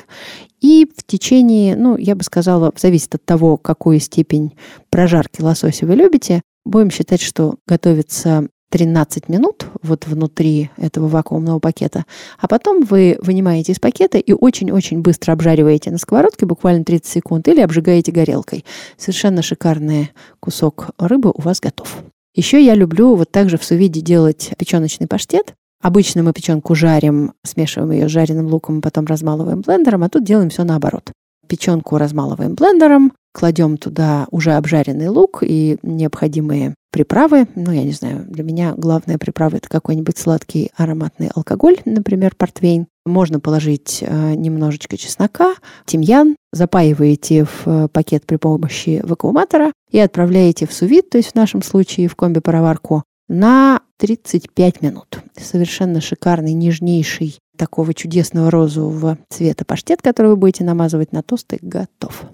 и 0.62 0.90
в 0.96 1.04
течение, 1.04 1.76
ну, 1.76 1.98
я 1.98 2.16
бы 2.16 2.24
сказала, 2.24 2.72
зависит 2.78 3.16
от 3.16 3.26
того, 3.26 3.58
какую 3.58 4.00
степень 4.00 4.56
прожарки 4.90 5.42
лосося 5.42 5.86
вы 5.86 5.96
любите, 5.96 6.42
будем 6.66 6.90
считать, 6.90 7.22
что 7.22 7.56
готовится 7.68 8.48
13 8.74 9.30
минут 9.30 9.68
вот 9.84 10.08
внутри 10.08 10.72
этого 10.78 11.08
вакуумного 11.08 11.60
пакета, 11.60 12.06
а 12.40 12.48
потом 12.48 12.84
вы 12.84 13.18
вынимаете 13.22 13.72
из 13.72 13.80
пакета 13.80 14.18
и 14.18 14.34
очень-очень 14.34 15.02
быстро 15.02 15.34
обжариваете 15.34 15.92
на 15.92 16.00
сковородке, 16.00 16.48
буквально 16.48 16.84
30 16.84 17.06
секунд, 17.06 17.48
или 17.48 17.62
обжигаете 17.62 18.12
горелкой. 18.12 18.66
Совершенно 18.98 19.44
шикарный 19.44 20.12
кусок 20.40 20.90
рыбы 20.98 21.32
у 21.36 21.42
вас 21.42 21.60
готов. 21.60 22.04
Еще 22.34 22.66
я 22.66 22.74
люблю 22.74 23.14
вот 23.14 23.32
также 23.32 23.60
в 23.60 23.64
сувиде 23.64 24.02
делать 24.02 24.50
печеночный 24.58 25.06
паштет. 25.06 25.54
Обычно 25.84 26.24
мы 26.24 26.34
печенку 26.34 26.74
жарим, 26.74 27.34
смешиваем 27.44 27.92
ее 27.92 28.10
с 28.10 28.12
жареным 28.12 28.48
луком, 28.48 28.82
потом 28.82 29.06
размалываем 29.06 29.62
блендером, 29.62 30.02
а 30.02 30.10
тут 30.10 30.24
делаем 30.24 30.50
все 30.50 30.64
наоборот. 30.64 31.12
Печенку 31.48 32.00
размалываем 32.00 32.56
блендером, 32.56 33.14
кладем 33.34 33.78
туда 33.78 34.28
уже 34.32 34.54
обжаренный 34.54 35.10
лук 35.10 35.40
и 35.42 35.78
необходимые 35.82 36.76
приправы. 36.92 37.48
Ну, 37.56 37.72
я 37.72 37.84
не 37.84 37.92
знаю, 37.92 38.26
для 38.30 38.44
меня 38.44 38.74
главная 38.78 39.18
приправа 39.18 39.58
это 39.58 39.68
какой-нибудь 39.68 40.18
сладкий 40.18 40.72
ароматный 40.78 41.30
алкоголь, 41.36 41.78
например, 41.86 42.36
портвейн. 42.38 42.88
Можно 43.06 43.42
положить 43.42 44.00
э, 44.02 44.36
немножечко 44.36 44.96
чеснока, 44.96 45.56
тимьян, 45.86 46.38
запаиваете 46.54 47.44
в 47.44 47.64
э, 47.66 47.88
пакет 47.90 48.26
при 48.26 48.38
помощи 48.38 49.02
вакууматора 49.04 49.74
и 49.92 50.00
отправляете 50.00 50.68
в 50.68 50.74
сувид, 50.74 51.10
то 51.10 51.18
есть 51.18 51.32
в 51.32 51.36
нашем 51.36 51.64
случае 51.64 52.08
в 52.08 52.16
комби-пароварку, 52.16 53.04
на 53.28 53.82
35 53.98 54.82
минут. 54.82 55.20
Совершенно 55.36 56.00
шикарный, 56.00 56.54
нежнейший, 56.54 57.40
такого 57.58 57.94
чудесного 57.94 58.52
розового 58.52 59.18
цвета 59.30 59.66
паштет, 59.66 60.02
который 60.02 60.28
вы 60.28 60.38
будете 60.38 60.64
намазывать 60.64 61.12
на 61.12 61.24
тосты, 61.24 61.58
готов. 61.62 62.26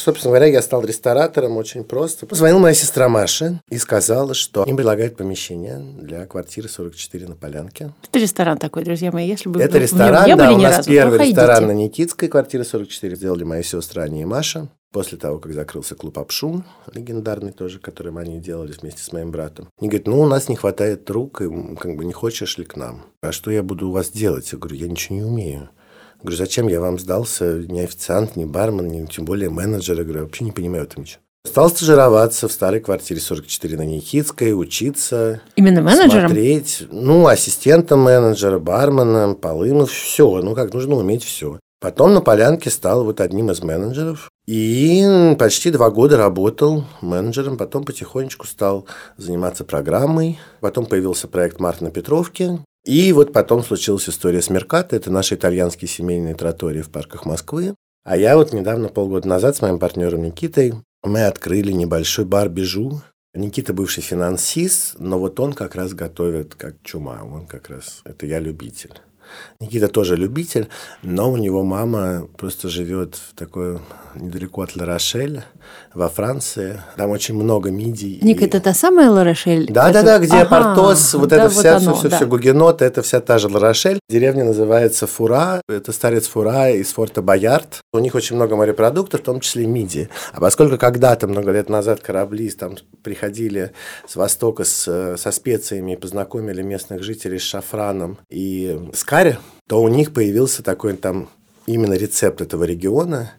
Собственно 0.00 0.30
говоря, 0.30 0.46
я 0.46 0.62
стал 0.62 0.82
ресторатором 0.82 1.56
очень 1.58 1.84
просто. 1.84 2.26
Позвонила 2.26 2.58
моя 2.58 2.74
сестра 2.74 3.08
Маша 3.08 3.60
и 3.68 3.76
сказала, 3.76 4.32
что 4.34 4.64
им 4.64 4.76
предлагают 4.76 5.16
помещение 5.16 5.78
для 5.78 6.26
квартиры 6.26 6.68
44 6.68 7.28
на 7.28 7.36
Полянке. 7.36 7.92
Это 8.08 8.18
ресторан 8.18 8.56
такой, 8.56 8.84
друзья 8.84 9.12
мои, 9.12 9.28
если 9.28 9.48
бы 9.50 9.60
Это 9.60 9.78
ресторан, 9.78 10.26
не 10.26 10.34
да, 10.36 10.52
у 10.52 10.58
нас 10.58 10.76
разу, 10.78 10.90
первый 10.90 11.18
ресторан 11.18 11.66
на 11.66 11.72
Никитской, 11.72 12.28
квартире 12.28 12.64
44, 12.64 13.14
сделали 13.14 13.44
мои 13.44 13.62
сестры 13.62 14.02
Аня 14.02 14.22
и 14.22 14.24
Маша. 14.24 14.68
После 14.92 15.18
того, 15.18 15.38
как 15.38 15.52
закрылся 15.52 15.94
клуб 15.94 16.18
«Апшун», 16.18 16.64
легендарный 16.92 17.52
тоже, 17.52 17.78
который 17.78 18.12
они 18.12 18.40
делали 18.40 18.72
вместе 18.72 19.02
с 19.02 19.12
моим 19.12 19.30
братом. 19.30 19.68
Они 19.78 19.88
говорят, 19.88 20.08
ну, 20.08 20.20
у 20.20 20.26
нас 20.26 20.48
не 20.48 20.56
хватает 20.56 21.08
рук, 21.10 21.42
и 21.42 21.76
как 21.76 21.94
бы 21.94 22.04
не 22.04 22.12
хочешь 22.12 22.58
ли 22.58 22.64
к 22.64 22.74
нам? 22.74 23.04
А 23.22 23.30
что 23.30 23.52
я 23.52 23.62
буду 23.62 23.90
у 23.90 23.92
вас 23.92 24.10
делать? 24.10 24.50
Я 24.50 24.58
говорю, 24.58 24.76
я 24.76 24.88
ничего 24.88 25.14
не 25.14 25.22
умею. 25.22 25.68
Говорю, 26.22 26.36
зачем 26.36 26.68
я 26.68 26.80
вам 26.80 26.98
сдался? 26.98 27.64
Ни 27.68 27.80
официант, 27.80 28.36
ни 28.36 28.44
бармен, 28.44 28.88
ни 28.88 29.06
тем 29.06 29.24
более 29.24 29.50
менеджер. 29.50 29.96
Я 29.96 30.04
говорю, 30.04 30.22
вообще 30.22 30.44
не 30.44 30.52
понимаю 30.52 30.84
этом 30.84 31.02
ничего. 31.02 31.20
Стал 31.46 31.70
стажироваться 31.70 32.48
в 32.48 32.52
старой 32.52 32.80
квартире 32.80 33.20
44 33.20 33.78
на 33.78 33.86
Никитской, 33.86 34.52
учиться. 34.52 35.40
Именно 35.56 35.80
менеджером? 35.80 36.28
Смотреть. 36.28 36.86
Ну, 36.90 37.26
ассистентом 37.26 38.00
менеджера, 38.00 38.58
барменом, 38.58 39.34
полым, 39.34 39.86
все. 39.86 40.42
Ну, 40.42 40.54
как 40.54 40.74
нужно 40.74 40.96
уметь 40.96 41.24
все. 41.24 41.58
Потом 41.80 42.12
на 42.12 42.20
Полянке 42.20 42.68
стал 42.68 43.04
вот 43.04 43.22
одним 43.22 43.50
из 43.50 43.62
менеджеров. 43.62 44.28
И 44.46 45.34
почти 45.38 45.70
два 45.70 45.90
года 45.90 46.18
работал 46.18 46.84
менеджером. 47.00 47.56
Потом 47.56 47.84
потихонечку 47.84 48.46
стал 48.46 48.84
заниматься 49.16 49.64
программой. 49.64 50.38
Потом 50.60 50.84
появился 50.84 51.26
проект 51.26 51.58
«Март 51.58 51.80
на 51.80 51.90
Петровке», 51.90 52.58
и 52.90 53.12
вот 53.12 53.32
потом 53.32 53.62
случилась 53.62 54.08
история 54.08 54.42
с 54.42 54.50
Меркато. 54.50 54.96
Это 54.96 55.12
наши 55.12 55.36
итальянские 55.36 55.88
семейные 55.88 56.34
тротории 56.34 56.82
в 56.82 56.90
парках 56.90 57.24
Москвы. 57.24 57.76
А 58.02 58.16
я 58.16 58.36
вот 58.36 58.52
недавно, 58.52 58.88
полгода 58.88 59.28
назад, 59.28 59.56
с 59.56 59.62
моим 59.62 59.78
партнером 59.78 60.22
Никитой, 60.22 60.74
мы 61.04 61.24
открыли 61.24 61.70
небольшой 61.70 62.24
бар 62.24 62.48
«Бижу». 62.48 63.00
Никита 63.32 63.72
бывший 63.72 64.02
финансист, 64.02 64.96
но 64.98 65.20
вот 65.20 65.38
он 65.38 65.52
как 65.52 65.76
раз 65.76 65.94
готовит 65.94 66.56
как 66.56 66.82
чума. 66.82 67.20
Он 67.22 67.46
как 67.46 67.70
раз, 67.70 68.00
это 68.04 68.26
я 68.26 68.40
любитель. 68.40 69.00
Никита 69.60 69.88
тоже 69.88 70.16
любитель, 70.16 70.68
но 71.02 71.30
у 71.30 71.36
него 71.36 71.62
мама 71.62 72.26
просто 72.36 72.68
живет 72.68 73.14
в 73.14 73.34
такой 73.34 73.78
недалеко 74.14 74.62
от 74.62 74.76
Ларошеля, 74.76 75.44
во 75.94 76.08
Франции. 76.08 76.80
Там 76.96 77.10
очень 77.10 77.34
много 77.34 77.70
мидий. 77.70 78.18
Ник, 78.22 78.42
и... 78.42 78.44
это 78.44 78.60
та 78.60 78.74
самая 78.74 79.10
Ларошель? 79.10 79.66
Да, 79.68 79.90
да, 79.90 80.02
да, 80.02 80.18
где 80.18 80.38
ага, 80.38 80.48
Портос, 80.48 81.14
вот 81.14 81.28
да, 81.28 81.36
это 81.36 81.48
вот 81.48 81.58
вся, 81.58 81.76
оно, 81.76 81.92
все, 81.92 82.00
все, 82.00 82.08
да. 82.08 82.16
все 82.16 82.26
Гугенот, 82.26 82.82
это 82.82 83.02
вся 83.02 83.20
та 83.20 83.38
же 83.38 83.48
Ларошель. 83.48 83.98
Деревня 84.08 84.44
называется 84.44 85.06
Фура, 85.06 85.62
это 85.68 85.92
старец 85.92 86.26
Фура 86.28 86.70
из 86.70 86.92
форта 86.92 87.22
Боярд. 87.22 87.80
У 87.92 87.98
них 87.98 88.14
очень 88.14 88.36
много 88.36 88.56
морепродуктов, 88.56 89.20
в 89.20 89.24
том 89.24 89.40
числе 89.40 89.66
мидии. 89.66 90.08
А 90.32 90.40
поскольку 90.40 90.78
когда-то, 90.78 91.26
много 91.26 91.52
лет 91.52 91.68
назад, 91.68 92.00
корабли 92.00 92.50
там 92.50 92.76
приходили 93.02 93.72
с 94.08 94.16
востока 94.16 94.64
с, 94.64 95.16
со 95.16 95.32
специями 95.32 95.92
и 95.92 95.96
познакомили 95.96 96.62
местных 96.62 97.02
жителей 97.02 97.38
с 97.38 97.42
шафраном 97.42 98.18
и 98.30 98.78
с 98.92 99.04
карри, 99.20 99.38
то 99.68 99.82
у 99.82 99.88
них 99.88 100.12
появился 100.12 100.62
такой 100.62 100.96
там 100.96 101.28
именно 101.66 101.94
рецепт 101.94 102.40
этого 102.40 102.64
региона, 102.64 103.32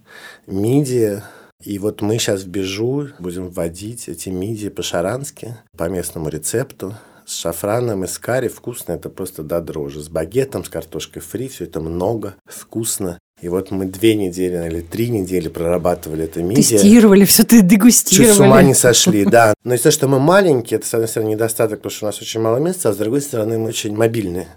мидия. 0.46 1.24
И 1.64 1.80
вот 1.80 2.02
мы 2.02 2.18
сейчас 2.18 2.42
в 2.42 2.48
Бежу 2.48 3.10
будем 3.20 3.50
вводить 3.50 4.08
эти 4.08 4.30
мидии 4.30 4.70
по-шарански, 4.70 5.58
по 5.78 5.90
местному 5.90 6.30
рецепту 6.30 6.96
с 7.26 7.36
шафраном 7.36 8.04
и 8.04 8.08
с 8.08 8.18
карри. 8.18 8.48
Вкусно, 8.48 8.94
это 8.94 9.10
просто 9.10 9.42
до 9.44 9.60
дрожи. 9.60 10.02
С 10.02 10.10
багетом, 10.10 10.64
с 10.64 10.70
картошкой 10.70 11.22
фри, 11.22 11.48
все 11.48 11.66
это 11.66 11.80
много, 11.80 12.36
вкусно. 12.46 13.18
И 13.42 13.50
вот 13.50 13.72
мы 13.72 13.86
две 13.86 14.14
недели 14.14 14.68
или 14.68 14.82
три 14.82 15.10
недели 15.10 15.48
прорабатывали 15.48 16.26
это 16.26 16.44
мидия. 16.44 16.78
Тестировали, 16.78 17.26
все 17.26 17.44
ты 17.44 17.62
дегустировали. 17.64 18.28
Чуть 18.28 18.38
с 18.38 18.40
ума 18.40 18.62
не 18.62 18.76
сошли, 18.76 19.26
да. 19.30 19.56
Но 19.64 19.74
из-за 19.74 19.86
того, 19.86 19.94
что 19.94 20.08
мы 20.08 20.20
маленькие, 20.20 20.78
это, 20.78 20.88
с 20.88 20.94
одной 20.94 21.08
стороны, 21.08 21.30
недостаток, 21.30 21.80
потому 21.80 21.92
что 21.92 22.06
у 22.06 22.10
нас 22.10 22.22
очень 22.22 22.40
мало 22.40 22.58
места, 22.58 22.90
а 22.90 22.94
с 22.94 22.98
другой 22.98 23.22
стороны, 23.22 23.58
мы 23.58 23.70
очень 23.70 23.96
мобильные. 23.96 24.48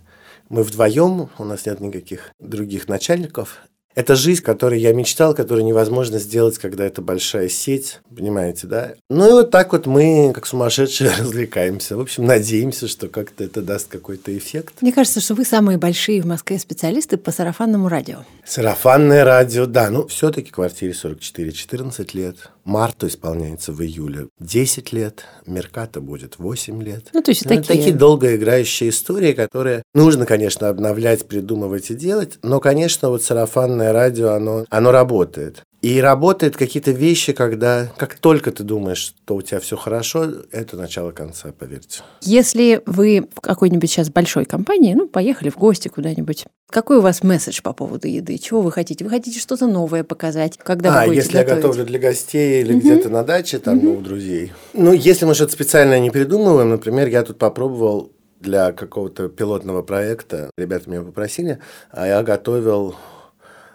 Мы 0.49 0.63
вдвоем, 0.63 1.31
у 1.39 1.45
нас 1.45 1.67
нет 1.67 1.81
никаких 1.81 2.31
других 2.39 2.89
начальников. 2.89 3.63
Это 3.95 4.17
жизнь, 4.17 4.43
которой 4.43 4.81
я 4.81 4.93
мечтал, 4.93 5.35
которую 5.35 5.65
невозможно 5.65 6.19
сделать, 6.19 6.59
когда 6.59 6.85
это 6.85 7.01
большая 7.01 7.49
сеть, 7.49 8.01
понимаете, 8.15 8.67
да? 8.67 8.95
Ну 9.09 9.29
и 9.29 9.33
вот 9.33 9.53
так 9.53 9.73
вот 9.73 9.87
мы, 9.87 10.33
как 10.35 10.47
сумасшедшие, 10.47 11.11
развлекаемся. 11.19 11.97
В 11.97 12.01
общем, 12.01 12.27
надеемся, 12.27 12.89
что 12.89 13.07
как-то 13.07 13.45
это 13.45 13.63
даст 13.63 13.89
какой-то 13.89 14.37
эффект. 14.37 14.75
Мне 14.81 14.93
кажется, 14.93 15.21
что 15.21 15.35
вы 15.35 15.45
самые 15.45 15.79
большие 15.79 16.21
в 16.23 16.27
Москве 16.27 16.59
специалисты 16.59 17.17
по 17.17 17.31
сарафанному 17.31 17.89
радио. 17.89 18.25
Сарафанное 18.45 19.25
радио, 19.25 19.67
да. 19.67 19.91
Ну, 19.91 20.09
все-таки 20.09 20.51
квартире 20.51 20.93
44, 20.93 21.53
14 21.53 22.15
лет. 22.15 22.51
Марту 22.65 23.07
исполняется 23.07 23.73
в 23.73 23.83
июле 23.83 24.29
10 24.41 24.93
лет. 24.93 25.25
Мерката 25.47 26.01
будет 26.01 26.39
8 26.39 26.83
лет. 26.83 27.11
Ну, 27.13 27.23
то 27.23 27.31
есть 27.31 27.45
ну, 27.45 27.57
такие... 27.57 27.79
такие 27.79 27.95
долгоиграющие 27.95 28.91
истории, 28.91 29.33
которые 29.33 29.83
нужно, 29.95 30.27
конечно, 30.27 30.69
обновлять, 30.69 31.27
придумывать 31.27 31.91
и 31.91 31.95
делать. 31.95 32.39
Но, 32.43 32.61
конечно, 32.61 33.11
вот 33.11 33.23
сарафанное 33.23 33.55
сарафанное 33.55 33.93
радио, 33.93 34.33
оно, 34.33 34.65
оно 34.71 34.91
работает. 34.91 35.63
И 35.85 36.01
работает 36.01 36.57
какие-то 36.57 36.93
вещи, 36.93 37.35
когда 37.35 37.93
как 37.99 38.15
только 38.15 38.51
ты 38.51 38.63
думаешь, 38.63 38.97
что 38.97 39.35
у 39.35 39.43
тебя 39.43 39.61
все 39.61 39.77
хорошо, 39.77 40.27
это 40.51 40.79
начало 40.79 41.11
конца, 41.11 41.53
поверьте. 41.53 42.01
Если 42.23 42.81
вы 42.87 43.29
в 43.35 43.43
какой-нибудь 43.43 43.91
сейчас 43.91 44.09
большой 44.09 44.47
компании, 44.47 44.95
ну, 44.95 45.07
поехали 45.07 45.51
в 45.51 45.59
гости 45.59 45.89
куда-нибудь, 45.89 46.47
какой 46.71 46.97
у 46.97 47.01
вас 47.03 47.23
месседж 47.23 47.61
по 47.61 47.75
поводу 47.75 48.09
еды? 48.09 48.39
Чего 48.39 48.63
вы 48.63 48.73
хотите? 48.73 49.05
Вы 49.05 49.11
хотите 49.11 49.39
что-то 49.39 49.67
новое 49.67 50.05
показать, 50.05 50.57
когда 50.57 51.03
а, 51.03 51.07
вы 51.07 51.17
если 51.17 51.33
готовить? 51.33 51.49
я 51.51 51.57
готовлю 51.57 51.85
для 51.85 51.99
гостей 51.99 52.63
или 52.63 52.73
угу. 52.73 52.81
где-то 52.81 53.11
на 53.11 53.23
даче, 53.23 53.59
там, 53.59 53.77
угу. 53.77 53.85
ну, 53.85 53.99
у 53.99 54.01
друзей. 54.01 54.55
Ну, 54.73 54.95
если 54.95 55.27
мы 55.27 55.35
что-то 55.35 55.53
специальное 55.53 56.01
не 56.01 56.11
придумываем, 56.11 56.71
например, 56.71 57.09
я 57.09 57.23
тут 57.25 57.37
попробовал 57.37 58.11
для 58.41 58.73
какого-то 58.73 59.29
пилотного 59.29 59.83
проекта, 59.83 60.49
ребята 60.57 60.89
меня 60.89 61.03
попросили, 61.03 61.59
а 61.91 62.07
я 62.07 62.23
готовил 62.23 62.95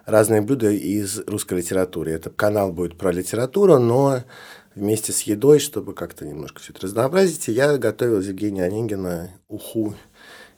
разные 0.10 0.42
блюда 0.42 0.72
из 0.72 1.20
русской 1.28 1.56
литературы. 1.56 2.12
Это 2.12 2.30
канал 2.30 2.72
будет 2.72 2.98
про 2.98 3.12
литературу, 3.12 3.80
но 3.80 4.24
вместе 4.76 5.12
с 5.12 5.22
едой, 5.22 5.60
чтобы 5.60 5.94
как-то 5.94 6.26
немножко 6.26 6.60
все 6.62 6.74
это 6.74 6.84
разнообразить, 6.84 7.48
я 7.48 7.78
готовил 7.78 8.20
Евгения 8.20 8.64
Онегина 8.64 9.32
уху 9.48 9.96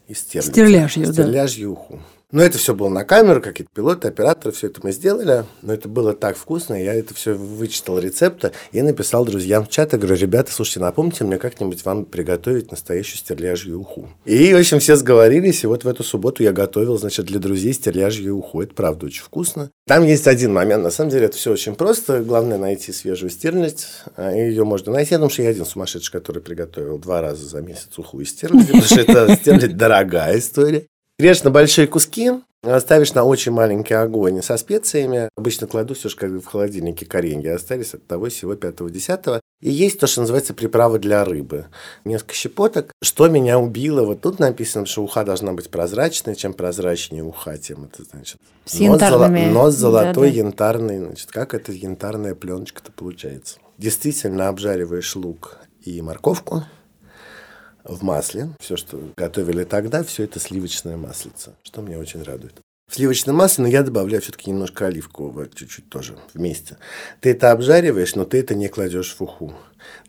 из 0.07 0.19
стерлядя. 0.19 0.51
Стерляжью, 0.51 1.05
да. 1.07 1.13
Стерляжью 1.13 1.71
уху. 1.71 1.99
Но 2.31 2.41
это 2.41 2.57
все 2.57 2.73
было 2.73 2.89
на 2.89 3.03
камеру, 3.03 3.41
какие-то 3.41 3.71
пилоты, 3.73 4.07
операторы, 4.07 4.53
все 4.53 4.67
это 4.67 4.81
мы 4.83 4.91
сделали. 4.91 5.45
Но 5.61 5.73
это 5.73 5.89
было 5.89 6.13
так 6.13 6.37
вкусно, 6.37 6.81
я 6.81 6.93
это 6.93 7.13
все 7.13 7.33
вычитал 7.33 7.99
рецепта 7.99 8.51
и 8.71 8.81
написал 8.81 9.25
друзьям 9.25 9.65
в 9.65 9.69
чат, 9.69 9.93
я 9.93 9.99
говорю, 9.99 10.15
ребята, 10.15 10.51
слушайте, 10.51 10.79
напомните 10.79 11.23
мне 11.23 11.37
как-нибудь 11.37 11.83
вам 11.83 12.05
приготовить 12.05 12.71
настоящую 12.71 13.17
стерляжью 13.17 13.79
уху. 13.79 14.09
И, 14.25 14.53
в 14.53 14.57
общем, 14.57 14.79
все 14.79 14.95
сговорились, 14.95 15.63
и 15.63 15.67
вот 15.67 15.83
в 15.83 15.87
эту 15.87 16.03
субботу 16.03 16.43
я 16.43 16.51
готовил, 16.51 16.97
значит, 16.97 17.25
для 17.25 17.39
друзей 17.39 17.73
стерляжью 17.73 18.37
уху. 18.37 18.61
Это 18.61 18.73
правда 18.73 19.07
очень 19.07 19.23
вкусно. 19.23 19.71
Там 19.87 20.05
есть 20.05 20.27
один 20.27 20.53
момент, 20.53 20.83
на 20.83 20.91
самом 20.91 21.09
деле 21.09 21.25
это 21.25 21.37
все 21.37 21.51
очень 21.51 21.75
просто. 21.75 22.23
Главное 22.23 22.57
найти 22.57 22.91
свежую 22.91 23.29
стерлядь, 23.29 23.87
а 24.15 24.31
ее 24.31 24.63
можно 24.63 24.93
найти. 24.93 25.15
Думаю, 25.15 25.29
что 25.29 25.43
я 25.43 25.49
один 25.49 25.65
сумасшедший, 25.65 26.11
который 26.11 26.41
приготовил 26.41 26.97
два 26.97 27.21
раза 27.21 27.45
за 27.45 27.61
месяц 27.61 27.97
уху 27.97 28.21
из 28.21 28.29
стерляди, 28.29 28.67
потому 28.67 28.83
что 28.83 29.01
это 29.01 29.35
стерлядь 29.35 29.75
дорогая 29.75 30.37
история. 30.37 30.87
Режь 31.21 31.43
на 31.43 31.51
большие 31.51 31.85
куски, 31.85 32.31
ставишь 32.79 33.13
на 33.13 33.23
очень 33.23 33.51
маленький 33.51 33.93
огонь 33.93 34.41
со 34.41 34.57
специями. 34.57 35.29
Обычно 35.37 35.67
кладу 35.67 35.93
все 35.93 36.09
же 36.09 36.15
как 36.15 36.31
в 36.31 36.45
холодильнике 36.45 37.05
кореньи. 37.05 37.47
Остались 37.47 37.93
от 37.93 38.07
того 38.07 38.29
всего 38.29 38.55
5-10. 38.55 39.39
И 39.61 39.69
есть 39.69 39.99
то, 39.99 40.07
что 40.07 40.21
называется 40.21 40.55
приправа 40.55 40.97
для 40.97 41.23
рыбы. 41.23 41.67
Несколько 42.05 42.33
щепоток. 42.33 42.91
Что 43.03 43.27
меня 43.27 43.59
убило? 43.59 44.03
Вот 44.03 44.21
тут 44.21 44.39
написано, 44.39 44.87
что 44.87 45.03
уха 45.03 45.23
должна 45.23 45.53
быть 45.53 45.69
прозрачной. 45.69 46.35
Чем 46.35 46.55
прозрачнее 46.55 47.23
уха, 47.23 47.55
тем 47.55 47.83
это 47.83 48.03
значит. 48.03 48.37
С 48.65 48.79
янтарными. 48.79 49.45
Нос, 49.45 49.53
нос 49.53 49.73
золотой, 49.75 50.29
да, 50.29 50.33
да. 50.33 50.39
янтарный. 50.39 50.97
Значит, 51.05 51.29
как 51.29 51.53
эта 51.53 51.71
янтарная 51.71 52.33
пленочка-то 52.33 52.91
получается? 52.91 53.59
Действительно 53.77 54.47
обжариваешь 54.47 55.15
лук 55.15 55.59
и 55.83 56.01
морковку 56.01 56.63
в 57.83 58.03
масле. 58.03 58.49
Все, 58.59 58.77
что 58.77 58.99
готовили 59.17 59.63
тогда, 59.63 60.03
все 60.03 60.23
это 60.23 60.39
сливочное 60.39 60.97
маслице, 60.97 61.53
что 61.63 61.81
меня 61.81 61.99
очень 61.99 62.23
радует. 62.23 62.53
В 62.91 62.95
сливочное 62.95 63.33
масло, 63.33 63.61
но 63.63 63.69
я 63.69 63.83
добавляю 63.83 64.21
все-таки 64.21 64.49
немножко 64.49 64.87
оливкового, 64.87 65.47
чуть-чуть 65.47 65.89
тоже 65.89 66.17
вместе. 66.33 66.77
Ты 67.21 67.31
это 67.31 67.51
обжариваешь, 67.51 68.15
но 68.15 68.25
ты 68.25 68.39
это 68.39 68.53
не 68.53 68.67
кладешь 68.67 69.15
в 69.15 69.21
уху. 69.21 69.53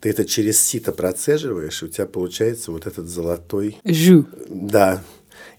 Ты 0.01 0.11
это 0.11 0.25
через 0.25 0.61
сито 0.61 0.91
процеживаешь, 0.91 1.81
и 1.81 1.87
у 1.87 1.89
тебя 1.89 2.07
получается 2.07 2.73
вот 2.73 2.89
этот 2.89 3.07
золотой... 3.07 3.79
Жу. 3.85 4.27
Да. 4.49 5.01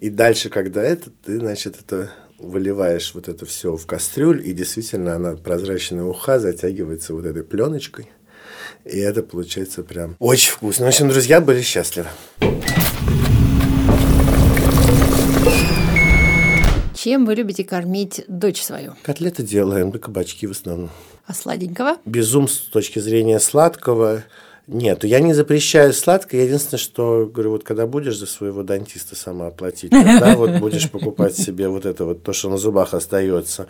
И 0.01 0.09
дальше, 0.09 0.49
когда 0.49 0.83
это, 0.83 1.11
ты, 1.23 1.39
значит, 1.39 1.79
это 1.79 2.11
выливаешь 2.39 3.13
вот 3.13 3.29
это 3.29 3.45
все 3.45 3.77
в 3.77 3.85
кастрюль, 3.85 4.45
и 4.45 4.51
действительно 4.51 5.15
она 5.15 5.37
прозрачная 5.37 6.03
уха 6.03 6.39
затягивается 6.39 7.13
вот 7.13 7.23
этой 7.23 7.43
пленочкой. 7.43 8.11
И 8.85 8.99
это 8.99 9.23
получается 9.23 9.83
прям 9.83 10.15
очень 10.19 10.51
вкусно. 10.51 10.85
В 10.85 10.89
общем, 10.89 11.09
друзья 11.09 11.39
были 11.39 11.61
счастливы. 11.61 12.07
Чем 16.95 17.25
вы 17.25 17.35
любите 17.35 17.63
кормить 17.63 18.23
дочь 18.27 18.61
свою? 18.61 18.95
Котлеты 19.03 19.43
делаем, 19.43 19.91
да 19.91 19.99
кабачки 19.99 20.47
в 20.47 20.51
основном. 20.51 20.89
А 21.25 21.33
сладенького? 21.33 21.97
Безум 22.05 22.47
с 22.47 22.57
точки 22.57 22.99
зрения 22.99 23.39
сладкого. 23.39 24.23
Нет, 24.67 25.03
я 25.03 25.19
не 25.19 25.33
запрещаю 25.33 25.93
сладкое. 25.93 26.43
Единственное, 26.43 26.79
что 26.79 27.29
говорю, 27.31 27.51
вот 27.51 27.63
когда 27.63 27.85
будешь 27.85 28.17
за 28.17 28.25
своего 28.25 28.63
дантиста 28.63 29.15
сама 29.15 29.47
оплатить, 29.47 29.91
тогда 29.91 30.35
вот 30.35 30.59
будешь 30.59 30.89
покупать 30.89 31.35
себе 31.35 31.67
вот 31.67 31.85
это 31.85 32.05
вот 32.05 32.23
то, 32.23 32.31
что 32.31 32.49
на 32.49 32.57
зубах 32.57 32.93
остается. 32.93 33.67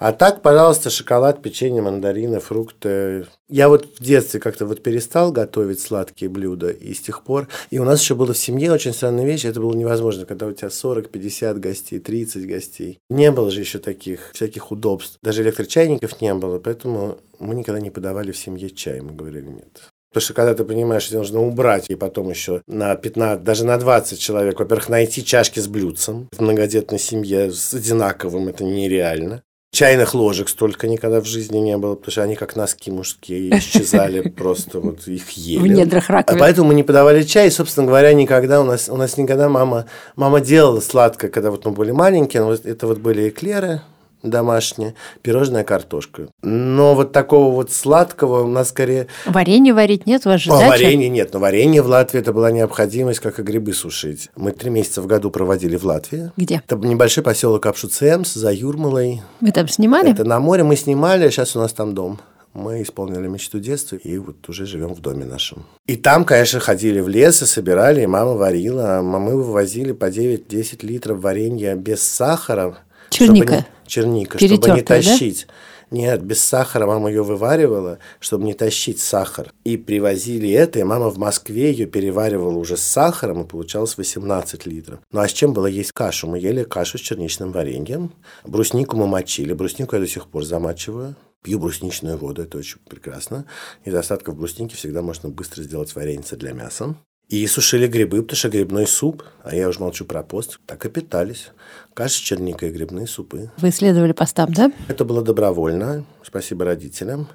А 0.00 0.12
так, 0.12 0.40
пожалуйста, 0.40 0.88
шоколад, 0.88 1.42
печенье, 1.42 1.82
мандарины, 1.82 2.40
фрукты. 2.40 3.26
Я 3.50 3.68
вот 3.68 3.86
в 3.98 4.02
детстве 4.02 4.40
как-то 4.40 4.64
вот 4.64 4.82
перестал 4.82 5.30
готовить 5.30 5.78
сладкие 5.78 6.30
блюда, 6.30 6.70
и 6.70 6.94
с 6.94 7.00
тех 7.00 7.22
пор... 7.22 7.48
И 7.68 7.78
у 7.78 7.84
нас 7.84 8.00
еще 8.00 8.14
было 8.14 8.32
в 8.32 8.38
семье 8.38 8.72
очень 8.72 8.94
странная 8.94 9.26
вещь, 9.26 9.44
это 9.44 9.60
было 9.60 9.74
невозможно, 9.74 10.24
когда 10.24 10.46
у 10.46 10.52
тебя 10.52 10.70
40, 10.70 11.10
50 11.10 11.60
гостей, 11.60 11.98
30 11.98 12.46
гостей. 12.46 12.98
Не 13.10 13.30
было 13.30 13.50
же 13.50 13.60
еще 13.60 13.78
таких 13.78 14.30
всяких 14.32 14.70
удобств. 14.70 15.18
Даже 15.22 15.42
электрочайников 15.42 16.22
не 16.22 16.32
было, 16.32 16.58
поэтому 16.58 17.18
мы 17.38 17.54
никогда 17.54 17.78
не 17.78 17.90
подавали 17.90 18.32
в 18.32 18.38
семье 18.38 18.70
чай, 18.70 19.02
мы 19.02 19.12
говорили 19.12 19.48
нет. 19.48 19.89
Потому 20.10 20.24
что 20.24 20.34
когда 20.34 20.54
ты 20.54 20.64
понимаешь, 20.64 21.04
что 21.04 21.18
нужно 21.18 21.40
убрать, 21.40 21.86
и 21.88 21.94
потом 21.94 22.30
еще 22.30 22.62
на 22.66 22.96
15, 22.96 23.44
даже 23.44 23.64
на 23.64 23.78
20 23.78 24.18
человек, 24.18 24.58
во-первых, 24.58 24.88
найти 24.88 25.24
чашки 25.24 25.60
с 25.60 25.68
блюдцем 25.68 26.28
в 26.32 26.40
многодетной 26.42 26.98
семье 26.98 27.52
с 27.52 27.72
одинаковым, 27.74 28.48
это 28.48 28.64
нереально. 28.64 29.42
Чайных 29.72 30.14
ложек 30.14 30.48
столько 30.48 30.88
никогда 30.88 31.20
в 31.20 31.26
жизни 31.26 31.58
не 31.58 31.76
было, 31.76 31.94
потому 31.94 32.10
что 32.10 32.22
они 32.24 32.34
как 32.34 32.56
носки 32.56 32.90
мужские 32.90 33.50
исчезали, 33.58 34.28
просто 34.28 34.80
вот 34.80 35.06
их 35.06 35.30
ели. 35.30 35.60
В 35.60 35.66
недрах 35.68 36.10
раковин. 36.10 36.36
А 36.36 36.40
поэтому 36.40 36.68
мы 36.68 36.74
не 36.74 36.82
подавали 36.82 37.22
чай, 37.22 37.46
и, 37.46 37.50
собственно 37.50 37.86
говоря, 37.86 38.12
никогда 38.12 38.60
у 38.60 38.64
нас, 38.64 38.88
у 38.88 38.96
нас 38.96 39.16
никогда 39.16 39.48
мама, 39.48 39.86
мама 40.16 40.40
делала 40.40 40.80
сладкое, 40.80 41.30
когда 41.30 41.52
вот 41.52 41.64
мы 41.66 41.70
были 41.70 41.92
маленькие, 41.92 42.42
но 42.42 42.52
это 42.52 42.88
вот 42.88 42.98
были 42.98 43.28
эклеры, 43.28 43.82
домашнее, 44.22 44.94
пирожная 45.22 45.64
картошка. 45.64 46.28
Но 46.42 46.94
вот 46.94 47.12
такого 47.12 47.54
вот 47.54 47.70
сладкого 47.70 48.42
у 48.44 48.48
нас 48.48 48.68
скорее... 48.68 49.06
Варенье 49.26 49.74
варить 49.74 50.06
нет, 50.06 50.26
у 50.26 50.30
вас 50.30 50.40
же 50.40 50.50
О, 50.50 50.56
варенье 50.68 51.08
нет, 51.08 51.32
но 51.32 51.40
варенье 51.40 51.82
в 51.82 51.86
Латвии 51.86 52.20
это 52.20 52.32
была 52.32 52.50
необходимость, 52.50 53.20
как 53.20 53.38
и 53.38 53.42
грибы 53.42 53.72
сушить. 53.72 54.30
Мы 54.36 54.52
три 54.52 54.70
месяца 54.70 55.02
в 55.02 55.06
году 55.06 55.30
проводили 55.30 55.76
в 55.76 55.84
Латвии. 55.84 56.32
Где? 56.36 56.62
Это 56.66 56.76
небольшой 56.76 57.24
поселок 57.24 57.66
Апшуцемс 57.66 58.34
за 58.34 58.52
Юрмалой. 58.52 59.22
Вы 59.40 59.52
там 59.52 59.68
снимали? 59.68 60.12
Это 60.12 60.24
на 60.24 60.40
море 60.40 60.64
мы 60.64 60.76
снимали, 60.76 61.26
а 61.26 61.30
сейчас 61.30 61.56
у 61.56 61.60
нас 61.60 61.72
там 61.72 61.94
дом. 61.94 62.20
Мы 62.52 62.82
исполнили 62.82 63.28
мечту 63.28 63.60
детства 63.60 63.94
и 63.94 64.18
вот 64.18 64.48
уже 64.48 64.66
живем 64.66 64.92
в 64.92 65.00
доме 65.00 65.24
нашем. 65.24 65.64
И 65.86 65.96
там, 65.96 66.24
конечно, 66.24 66.58
ходили 66.58 66.98
в 67.00 67.08
лес 67.08 67.42
и 67.42 67.46
собирали, 67.46 68.02
и 68.02 68.06
мама 68.06 68.32
варила. 68.32 68.98
А 68.98 69.02
мы 69.02 69.36
вывозили 69.36 69.92
по 69.92 70.06
9-10 70.06 70.84
литров 70.84 71.20
варенья 71.20 71.76
без 71.76 72.02
сахара. 72.02 72.78
Черника. 73.10 73.54
Не, 73.54 73.64
черника, 73.86 74.38
чтобы 74.38 74.70
не 74.70 74.82
тащить. 74.82 75.46
Да? 75.46 75.54
Нет, 75.90 76.22
без 76.22 76.40
сахара 76.40 76.86
мама 76.86 77.08
ее 77.08 77.24
вываривала, 77.24 77.98
чтобы 78.20 78.44
не 78.44 78.54
тащить 78.54 79.00
сахар. 79.00 79.52
И 79.64 79.76
привозили 79.76 80.48
это, 80.50 80.78
и 80.78 80.84
мама 80.84 81.10
в 81.10 81.18
Москве 81.18 81.72
ее 81.72 81.86
переваривала 81.86 82.56
уже 82.56 82.76
с 82.76 82.82
сахаром, 82.82 83.42
и 83.42 83.46
получалось 83.46 83.98
18 83.98 84.66
литров. 84.66 85.00
Ну 85.10 85.20
а 85.20 85.26
с 85.26 85.32
чем 85.32 85.52
было 85.52 85.66
есть 85.66 85.90
кашу? 85.90 86.28
Мы 86.28 86.38
ели 86.38 86.62
кашу 86.62 86.96
с 86.96 87.00
черничным 87.00 87.50
вареньем. 87.50 88.12
Бруснику 88.44 88.96
мы 88.96 89.08
мочили. 89.08 89.52
Бруснику 89.52 89.96
я 89.96 90.00
до 90.00 90.06
сих 90.06 90.28
пор 90.28 90.44
замачиваю. 90.44 91.16
Пью 91.42 91.58
брусничную 91.58 92.18
воду, 92.18 92.42
это 92.42 92.58
очень 92.58 92.78
прекрасно. 92.86 93.46
Из 93.84 93.94
остатков 93.94 94.36
брусники 94.36 94.74
всегда 94.74 95.00
можно 95.02 95.30
быстро 95.30 95.62
сделать 95.62 95.94
варенье 95.94 96.36
для 96.36 96.52
мяса. 96.52 96.94
И 97.30 97.46
сушили 97.46 97.86
грибы, 97.86 98.22
потому 98.22 98.36
что 98.36 98.48
грибной 98.48 98.88
суп, 98.88 99.22
а 99.44 99.54
я 99.54 99.68
уже 99.68 99.78
молчу 99.78 100.04
про 100.04 100.24
пост, 100.24 100.58
так 100.66 100.84
и 100.84 100.88
питались. 100.88 101.50
Каша, 101.94 102.20
черника 102.20 102.66
и 102.66 102.70
грибные 102.70 103.06
супы. 103.06 103.52
Вы 103.58 103.70
следовали 103.70 104.10
постам, 104.10 104.52
да? 104.52 104.72
Это 104.88 105.04
было 105.04 105.22
добровольно, 105.22 106.04
спасибо 106.24 106.64
родителям. 106.64 107.28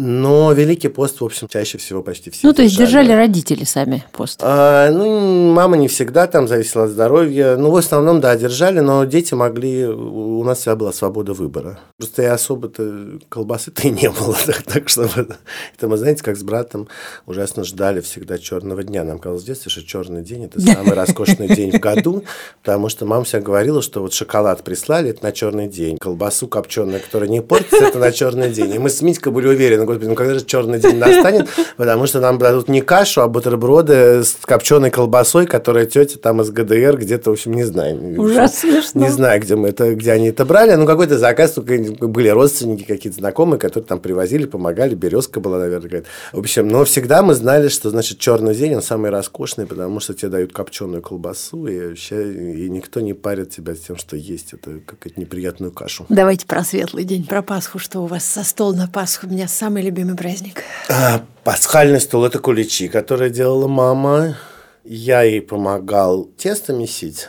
Но 0.00 0.52
Великий 0.52 0.88
пост, 0.88 1.20
в 1.20 1.24
общем, 1.24 1.48
чаще 1.48 1.76
всего 1.76 2.04
почти 2.04 2.30
все 2.30 2.46
Ну, 2.46 2.54
то 2.54 2.62
есть 2.62 2.78
держали 2.78 3.10
родители 3.10 3.64
сами 3.64 4.04
пост? 4.12 4.38
А, 4.42 4.90
ну, 4.90 5.52
мама 5.52 5.76
не 5.76 5.88
всегда, 5.88 6.28
там 6.28 6.46
зависела 6.46 6.84
от 6.84 6.90
здоровья. 6.90 7.56
Ну, 7.56 7.72
в 7.72 7.76
основном, 7.76 8.20
да, 8.20 8.36
держали, 8.36 8.78
но 8.78 9.04
дети 9.04 9.34
могли... 9.34 9.86
У 9.86 10.44
нас 10.44 10.58
всегда 10.58 10.76
была 10.76 10.92
свобода 10.92 11.32
выбора. 11.32 11.80
Просто 11.98 12.22
я 12.22 12.34
особо-то 12.34 13.18
колбасы-то 13.28 13.88
и 13.88 13.90
не 13.90 14.08
было. 14.08 14.36
Так, 14.48 14.62
так 14.62 14.88
что 14.88 15.02
это 15.02 15.88
мы, 15.88 15.98
знаете, 15.98 16.22
как 16.22 16.36
с 16.36 16.42
братом 16.42 16.88
ужасно 17.26 17.64
ждали 17.64 18.00
всегда 18.00 18.38
черного 18.38 18.82
дня. 18.82 19.04
Нам 19.04 19.18
казалось 19.18 19.42
в 19.42 19.46
детстве, 19.46 19.70
что 19.70 19.84
черный 19.84 20.22
день– 20.22 20.44
это 20.46 20.60
самый 20.74 20.94
роскошный 20.94 21.48
день 21.48 21.72
в 21.72 21.80
году, 21.80 22.22
потому 22.62 22.88
что 22.88 23.04
мама 23.04 23.24
всегда 23.24 23.44
говорила, 23.44 23.82
что 23.82 24.00
вот 24.00 24.14
шоколад 24.14 24.62
прислали– 24.62 25.10
это 25.10 25.24
на 25.24 25.32
черный 25.32 25.68
день. 25.68 25.98
Колбасу 25.98 26.46
копченую, 26.46 27.00
которая 27.00 27.28
не 27.28 27.42
портится, 27.42 27.84
это 27.84 27.98
на 27.98 28.12
черный 28.12 28.50
день. 28.50 28.74
И 28.74 28.78
мы 28.78 28.90
с 28.90 29.02
Митькой 29.02 29.32
были 29.32 29.48
уверены, 29.48 29.87
господи, 29.88 30.08
ну 30.08 30.14
когда 30.14 30.34
же 30.34 30.44
черный 30.44 30.78
день 30.78 30.98
настанет, 30.98 31.48
потому 31.76 32.06
что 32.06 32.20
нам 32.20 32.38
дадут 32.38 32.68
не 32.68 32.80
кашу, 32.80 33.22
а 33.22 33.28
бутерброды 33.28 34.22
с 34.22 34.36
копченой 34.42 34.90
колбасой, 34.90 35.46
которая 35.46 35.86
тетя 35.86 36.18
там 36.18 36.40
из 36.42 36.50
ГДР 36.50 36.98
где-то, 36.98 37.30
в 37.30 37.32
общем, 37.32 37.54
не 37.54 37.64
знаю. 37.64 38.20
Ужасно 38.20 38.70
смешно. 38.82 39.00
Не 39.00 39.10
знаю, 39.10 39.40
где 39.40 39.56
мы 39.56 39.68
это, 39.68 39.94
где 39.94 40.12
они 40.12 40.28
это 40.28 40.44
брали, 40.44 40.74
ну 40.74 40.86
какой-то 40.86 41.18
заказ, 41.18 41.56
были 41.56 42.28
родственники 42.28 42.84
какие-то 42.84 43.18
знакомые, 43.18 43.58
которые 43.58 43.86
там 43.86 44.00
привозили, 44.00 44.46
помогали, 44.46 44.94
березка 44.94 45.40
была, 45.40 45.58
наверное, 45.58 45.88
какая-то. 45.88 46.08
В 46.32 46.38
общем, 46.40 46.68
но 46.68 46.84
всегда 46.84 47.22
мы 47.22 47.34
знали, 47.34 47.68
что, 47.68 47.90
значит, 47.90 48.18
черный 48.18 48.54
день, 48.54 48.74
он 48.74 48.82
самый 48.82 49.10
роскошный, 49.10 49.66
потому 49.66 50.00
что 50.00 50.14
тебе 50.14 50.28
дают 50.28 50.52
копченую 50.52 51.02
колбасу, 51.02 51.66
и 51.66 51.88
вообще 51.88 52.32
и 52.32 52.68
никто 52.68 53.00
не 53.00 53.14
парит 53.14 53.50
тебя 53.50 53.74
с 53.74 53.78
тем, 53.80 53.96
что 53.96 54.16
есть 54.16 54.52
это 54.52 54.80
какую-то 54.84 55.20
неприятную 55.20 55.72
кашу. 55.72 56.06
Давайте 56.08 56.46
про 56.46 56.64
светлый 56.64 57.04
день, 57.04 57.26
про 57.26 57.42
Пасху, 57.42 57.78
что 57.78 58.00
у 58.00 58.06
вас 58.06 58.24
со 58.24 58.44
стол 58.44 58.74
на 58.74 58.88
Пасху. 58.88 59.26
У 59.26 59.30
меня 59.30 59.48
самый 59.48 59.77
любимый 59.82 60.16
праздник? 60.16 60.62
А, 60.88 61.24
пасхальный 61.44 62.00
стол– 62.00 62.24
это 62.26 62.38
куличи, 62.38 62.88
которые 62.88 63.30
делала 63.30 63.68
мама. 63.68 64.36
Я 64.84 65.22
ей 65.22 65.40
помогал 65.40 66.24
тесто 66.24 66.72
месить. 66.72 67.28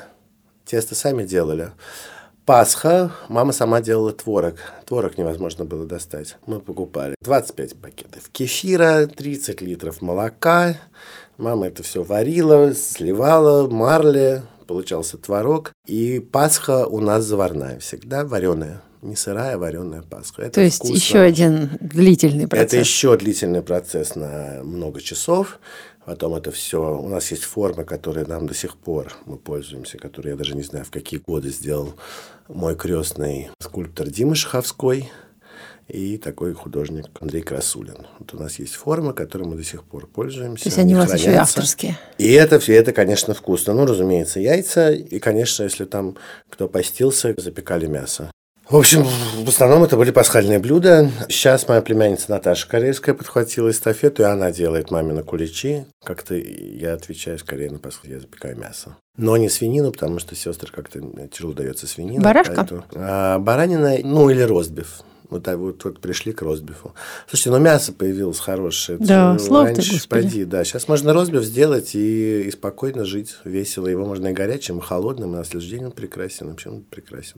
Тесто 0.66 0.96
сами 0.96 1.24
делали. 1.24 1.72
Пасха, 2.46 3.12
мама 3.28 3.54
сама 3.54 3.80
делала 3.80 4.12
творог. 4.12 4.56
Творог 4.86 5.20
невозможно 5.20 5.66
было 5.66 5.86
достать. 5.86 6.38
Мы 6.48 6.60
покупали 6.60 7.16
25 7.22 7.76
пакетов 7.76 8.30
кефира, 8.32 9.06
30 9.06 9.62
литров 9.62 10.02
молока. 10.02 10.76
Мама 11.38 11.68
это 11.68 11.84
все 11.84 12.02
варила, 12.02 12.74
сливала, 12.74 13.70
марли, 13.70 14.42
получался 14.66 15.18
творог. 15.18 15.74
И 15.86 16.20
Пасха 16.20 16.88
у 16.88 17.00
нас 17.00 17.24
заварная 17.24 17.78
всегда, 17.80 18.26
вареная. 18.26 18.82
Не 19.02 19.16
сырая, 19.16 19.56
а 19.56 19.58
вареная 19.58 20.02
Пасха. 20.02 20.42
Это 20.42 20.56
То 20.56 20.62
есть 20.62 20.78
вкусно. 20.78 20.94
еще 20.96 21.20
один 21.20 21.78
длительный 21.80 22.48
процесс. 22.48 22.68
Это 22.68 22.78
еще 22.78 23.18
длительный 23.18 23.62
процесс 23.62 24.16
на 24.16 24.62
много 24.64 25.00
часов. 25.02 25.60
Потом 26.06 26.36
это 26.36 26.52
все. 26.52 26.98
У 26.98 27.08
нас 27.08 27.32
есть 27.32 27.44
формы, 27.44 27.86
которые 27.86 28.26
нам 28.26 28.48
до 28.48 28.54
сих 28.54 28.76
пор 28.76 29.14
мы 29.26 29.38
пользуемся, 29.38 29.98
которые 29.98 30.32
я 30.32 30.38
даже 30.38 30.56
не 30.56 30.64
знаю, 30.64 30.84
в 30.84 30.92
какие 30.92 31.20
годы 31.20 31.50
сделал 31.50 31.94
мой 32.48 32.76
крестный 32.76 33.52
скульптор 33.62 34.10
Дима 34.10 34.36
Шаховской 34.36 35.10
и 35.88 36.18
такой 36.18 36.54
художник 36.54 37.06
Андрей 37.20 37.42
Красулин. 37.42 38.08
Вот 38.20 38.34
у 38.34 38.38
нас 38.38 38.60
есть 38.60 38.76
формы, 38.76 39.14
которые 39.14 39.48
мы 39.48 39.56
до 39.56 39.64
сих 39.64 39.84
пор 39.84 40.08
пользуемся. 40.08 40.64
То 40.64 40.70
есть 40.70 40.78
они, 40.78 40.94
они 40.94 40.96
у 40.96 40.98
вас 40.98 41.08
хранятся. 41.10 41.30
еще 41.30 41.38
и 41.38 41.40
авторские. 41.40 42.00
И 42.18 42.32
это 42.32 42.60
все, 42.60 42.74
это, 42.74 42.92
конечно, 42.92 43.34
вкусно. 43.34 43.74
Ну, 43.74 43.86
разумеется, 43.86 44.40
яйца. 44.40 44.92
И, 44.92 45.20
конечно, 45.20 45.64
если 45.64 45.86
там 45.86 46.18
кто 46.50 46.68
постился, 46.68 47.34
запекали 47.38 47.86
мясо. 47.86 48.32
В 48.70 48.76
общем, 48.76 49.04
в 49.04 49.50
основном 49.50 49.84
это 49.84 49.98
были 49.98 50.12
пасхальные 50.12 50.60
блюда. 50.60 51.10
Сейчас 51.28 51.68
моя 51.68 51.82
племянница 51.82 52.30
Наташа 52.30 52.70
Корейская 52.70 53.16
подхватила 53.16 53.72
эстафету, 53.72 54.22
и 54.22 54.26
она 54.26 54.52
делает 54.52 54.92
мамины 54.92 55.24
куличи. 55.24 55.86
Как-то 56.06 56.36
я 56.36 56.94
отвечаю 56.94 57.40
скорее 57.40 57.72
на 57.72 57.80
пасху, 57.80 58.06
я 58.06 58.20
запекаю 58.20 58.60
мясо. 58.60 58.96
Но 59.18 59.38
не 59.38 59.50
свинину, 59.50 59.92
потому 59.92 60.20
что 60.20 60.36
сестры 60.36 60.72
как-то 60.72 61.02
тяжело 61.30 61.54
дается 61.54 61.88
свинина. 61.88 62.22
Барашка? 62.22 62.54
Поэтому, 62.58 62.84
а, 62.94 63.40
баранина, 63.40 63.98
ну 64.04 64.30
или 64.30 64.44
ростбиф. 64.44 65.02
Вот 65.32 65.48
вот, 65.48 65.84
вот 65.84 66.00
пришли 66.00 66.32
к 66.32 66.44
ростбифу. 66.44 66.94
Слушайте, 67.28 67.50
ну 67.50 67.58
мясо 67.58 67.92
появилось 67.92 68.40
хорошее. 68.40 69.00
Да, 69.00 69.34
это, 69.34 69.44
слава 69.44 69.66
раньше, 69.66 69.82
ты, 69.82 69.96
Господи. 69.96 70.44
Да. 70.44 70.64
Сейчас 70.64 70.88
можно 70.88 71.14
ростбиф 71.14 71.44
сделать 71.44 71.96
и, 71.96 72.44
и 72.44 72.52
спокойно 72.52 73.04
жить, 73.04 73.36
весело. 73.46 73.88
Его 73.88 74.06
можно 74.06 74.28
и 74.28 74.34
горячим, 74.34 74.78
и 74.78 74.82
холодным, 74.82 75.34
и 75.34 75.38
на 75.38 75.44
следующий 75.44 75.72
день 75.72 75.86
он 75.86 75.92
прекрасен. 75.92 76.50
Вообще 76.50 76.70
он 76.70 76.84
прекрасен. 76.84 77.36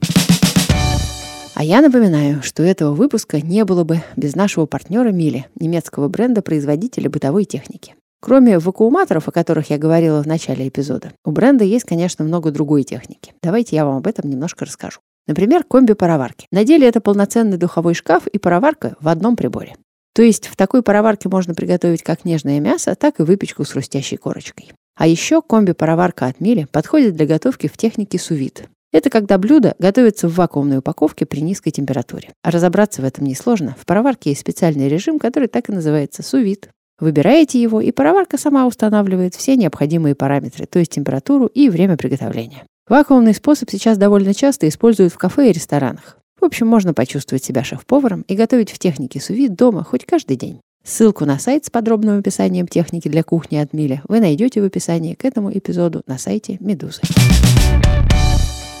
А 1.54 1.64
я 1.64 1.82
напоминаю, 1.82 2.42
что 2.42 2.62
этого 2.62 2.94
выпуска 2.94 3.40
не 3.40 3.64
было 3.64 3.84
бы 3.84 4.02
без 4.16 4.34
нашего 4.34 4.66
партнера 4.66 5.10
Мили, 5.10 5.46
немецкого 5.54 6.08
бренда-производителя 6.08 7.10
бытовой 7.10 7.44
техники. 7.44 7.94
Кроме 8.20 8.58
вакууматоров, 8.58 9.28
о 9.28 9.32
которых 9.32 9.70
я 9.70 9.78
говорила 9.78 10.22
в 10.22 10.26
начале 10.26 10.68
эпизода, 10.68 11.12
у 11.24 11.30
бренда 11.30 11.64
есть, 11.64 11.84
конечно, 11.84 12.24
много 12.24 12.50
другой 12.52 12.84
техники. 12.84 13.34
Давайте 13.42 13.76
я 13.76 13.84
вам 13.84 13.96
об 13.96 14.06
этом 14.06 14.30
немножко 14.30 14.64
расскажу. 14.64 15.00
Например, 15.26 15.62
комби-пароварки. 15.64 16.46
На 16.50 16.64
деле 16.64 16.88
это 16.88 17.00
полноценный 17.00 17.58
духовой 17.58 17.94
шкаф 17.94 18.26
и 18.26 18.38
пароварка 18.38 18.96
в 19.00 19.08
одном 19.08 19.36
приборе. 19.36 19.76
То 20.14 20.22
есть 20.22 20.46
в 20.46 20.56
такой 20.56 20.82
пароварке 20.82 21.28
можно 21.28 21.54
приготовить 21.54 22.02
как 22.02 22.24
нежное 22.24 22.60
мясо, 22.60 22.94
так 22.94 23.20
и 23.20 23.22
выпечку 23.24 23.64
с 23.64 23.72
хрустящей 23.72 24.16
корочкой. 24.16 24.72
А 24.96 25.06
еще 25.06 25.42
комби-пароварка 25.42 26.26
от 26.26 26.40
Мили 26.40 26.66
подходит 26.70 27.16
для 27.16 27.26
готовки 27.26 27.66
в 27.66 27.76
технике 27.76 28.18
сувит. 28.18 28.68
Это 28.92 29.08
когда 29.08 29.38
блюдо 29.38 29.74
готовится 29.78 30.28
в 30.28 30.34
вакуумной 30.34 30.78
упаковке 30.78 31.24
при 31.24 31.40
низкой 31.40 31.70
температуре. 31.70 32.34
А 32.42 32.50
разобраться 32.50 33.00
в 33.00 33.06
этом 33.06 33.24
несложно. 33.24 33.74
В 33.78 33.86
пароварке 33.86 34.30
есть 34.30 34.42
специальный 34.42 34.88
режим, 34.88 35.18
который 35.18 35.48
так 35.48 35.70
и 35.70 35.72
называется 35.72 36.22
сувит. 36.22 36.68
Выбираете 37.00 37.60
его, 37.60 37.80
и 37.80 37.90
пароварка 37.90 38.36
сама 38.36 38.66
устанавливает 38.66 39.34
все 39.34 39.56
необходимые 39.56 40.14
параметры, 40.14 40.66
то 40.66 40.78
есть 40.78 40.92
температуру 40.92 41.46
и 41.46 41.70
время 41.70 41.96
приготовления. 41.96 42.64
Вакуумный 42.86 43.34
способ 43.34 43.70
сейчас 43.70 43.96
довольно 43.96 44.34
часто 44.34 44.68
используют 44.68 45.12
в 45.14 45.18
кафе 45.18 45.48
и 45.48 45.52
ресторанах. 45.52 46.18
В 46.38 46.44
общем, 46.44 46.66
можно 46.66 46.92
почувствовать 46.92 47.42
себя 47.42 47.64
шеф-поваром 47.64 48.24
и 48.28 48.36
готовить 48.36 48.70
в 48.70 48.78
технике 48.78 49.20
сувит 49.20 49.54
дома 49.54 49.84
хоть 49.84 50.04
каждый 50.04 50.36
день. 50.36 50.60
Ссылку 50.84 51.24
на 51.24 51.38
сайт 51.38 51.64
с 51.64 51.70
подробным 51.70 52.18
описанием 52.18 52.66
техники 52.66 53.08
для 53.08 53.22
кухни 53.22 53.56
от 53.56 53.72
Миля 53.72 54.02
вы 54.08 54.20
найдете 54.20 54.60
в 54.60 54.64
описании 54.64 55.14
к 55.14 55.24
этому 55.24 55.56
эпизоду 55.56 56.02
на 56.06 56.18
сайте 56.18 56.58
Медузы. 56.60 57.00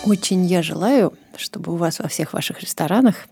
Очень 0.04 0.44
я 0.46 0.62
желаю, 0.62 1.12
чтобы 1.36 1.72
у 1.72 1.76
вас 1.76 2.00
во 2.00 2.08
всех 2.08 2.32
ваших 2.32 2.60
ресторанах, 2.60 3.28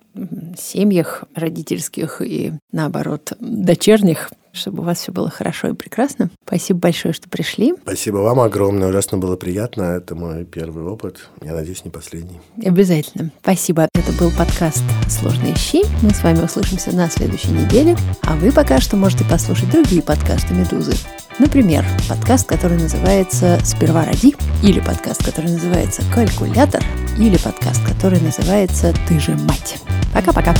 семьях 0.56 1.24
родительских 1.34 2.22
и, 2.22 2.52
наоборот, 2.70 3.32
дочерних 3.40 4.30
чтобы 4.52 4.82
у 4.82 4.86
вас 4.86 4.98
все 4.98 5.12
было 5.12 5.30
хорошо 5.30 5.68
и 5.68 5.74
прекрасно. 5.74 6.30
Спасибо 6.46 6.80
большое, 6.80 7.14
что 7.14 7.28
пришли. 7.28 7.74
Спасибо 7.82 8.18
вам 8.18 8.40
огромное. 8.40 8.88
Ужасно 8.88 9.18
было 9.18 9.36
приятно. 9.36 9.82
Это 9.82 10.14
мой 10.14 10.44
первый 10.44 10.84
опыт. 10.84 11.28
Я 11.42 11.54
надеюсь, 11.54 11.84
не 11.84 11.90
последний. 11.90 12.40
Обязательно. 12.64 13.30
Спасибо. 13.42 13.88
Это 13.94 14.12
был 14.18 14.30
подкаст 14.30 14.82
«Сложные 15.08 15.54
щи». 15.54 15.82
Мы 16.02 16.10
с 16.10 16.22
вами 16.22 16.42
услышимся 16.42 16.94
на 16.94 17.08
следующей 17.08 17.52
неделе. 17.52 17.96
А 18.22 18.34
вы 18.36 18.52
пока 18.52 18.80
что 18.80 18.96
можете 18.96 19.24
послушать 19.24 19.70
другие 19.70 20.02
подкасты 20.02 20.54
«Медузы». 20.54 20.94
Например, 21.38 21.84
подкаст, 22.08 22.46
который 22.46 22.76
называется 22.76 23.58
«Сперва 23.64 24.04
роди», 24.04 24.36
или 24.62 24.80
подкаст, 24.80 25.24
который 25.24 25.50
называется 25.50 26.02
«Калькулятор», 26.14 26.82
или 27.18 27.38
подкаст, 27.38 27.82
который 27.86 28.20
называется 28.20 28.94
«Ты 29.08 29.18
же 29.18 29.32
мать». 29.32 29.78
Пока-пока. 30.12 30.54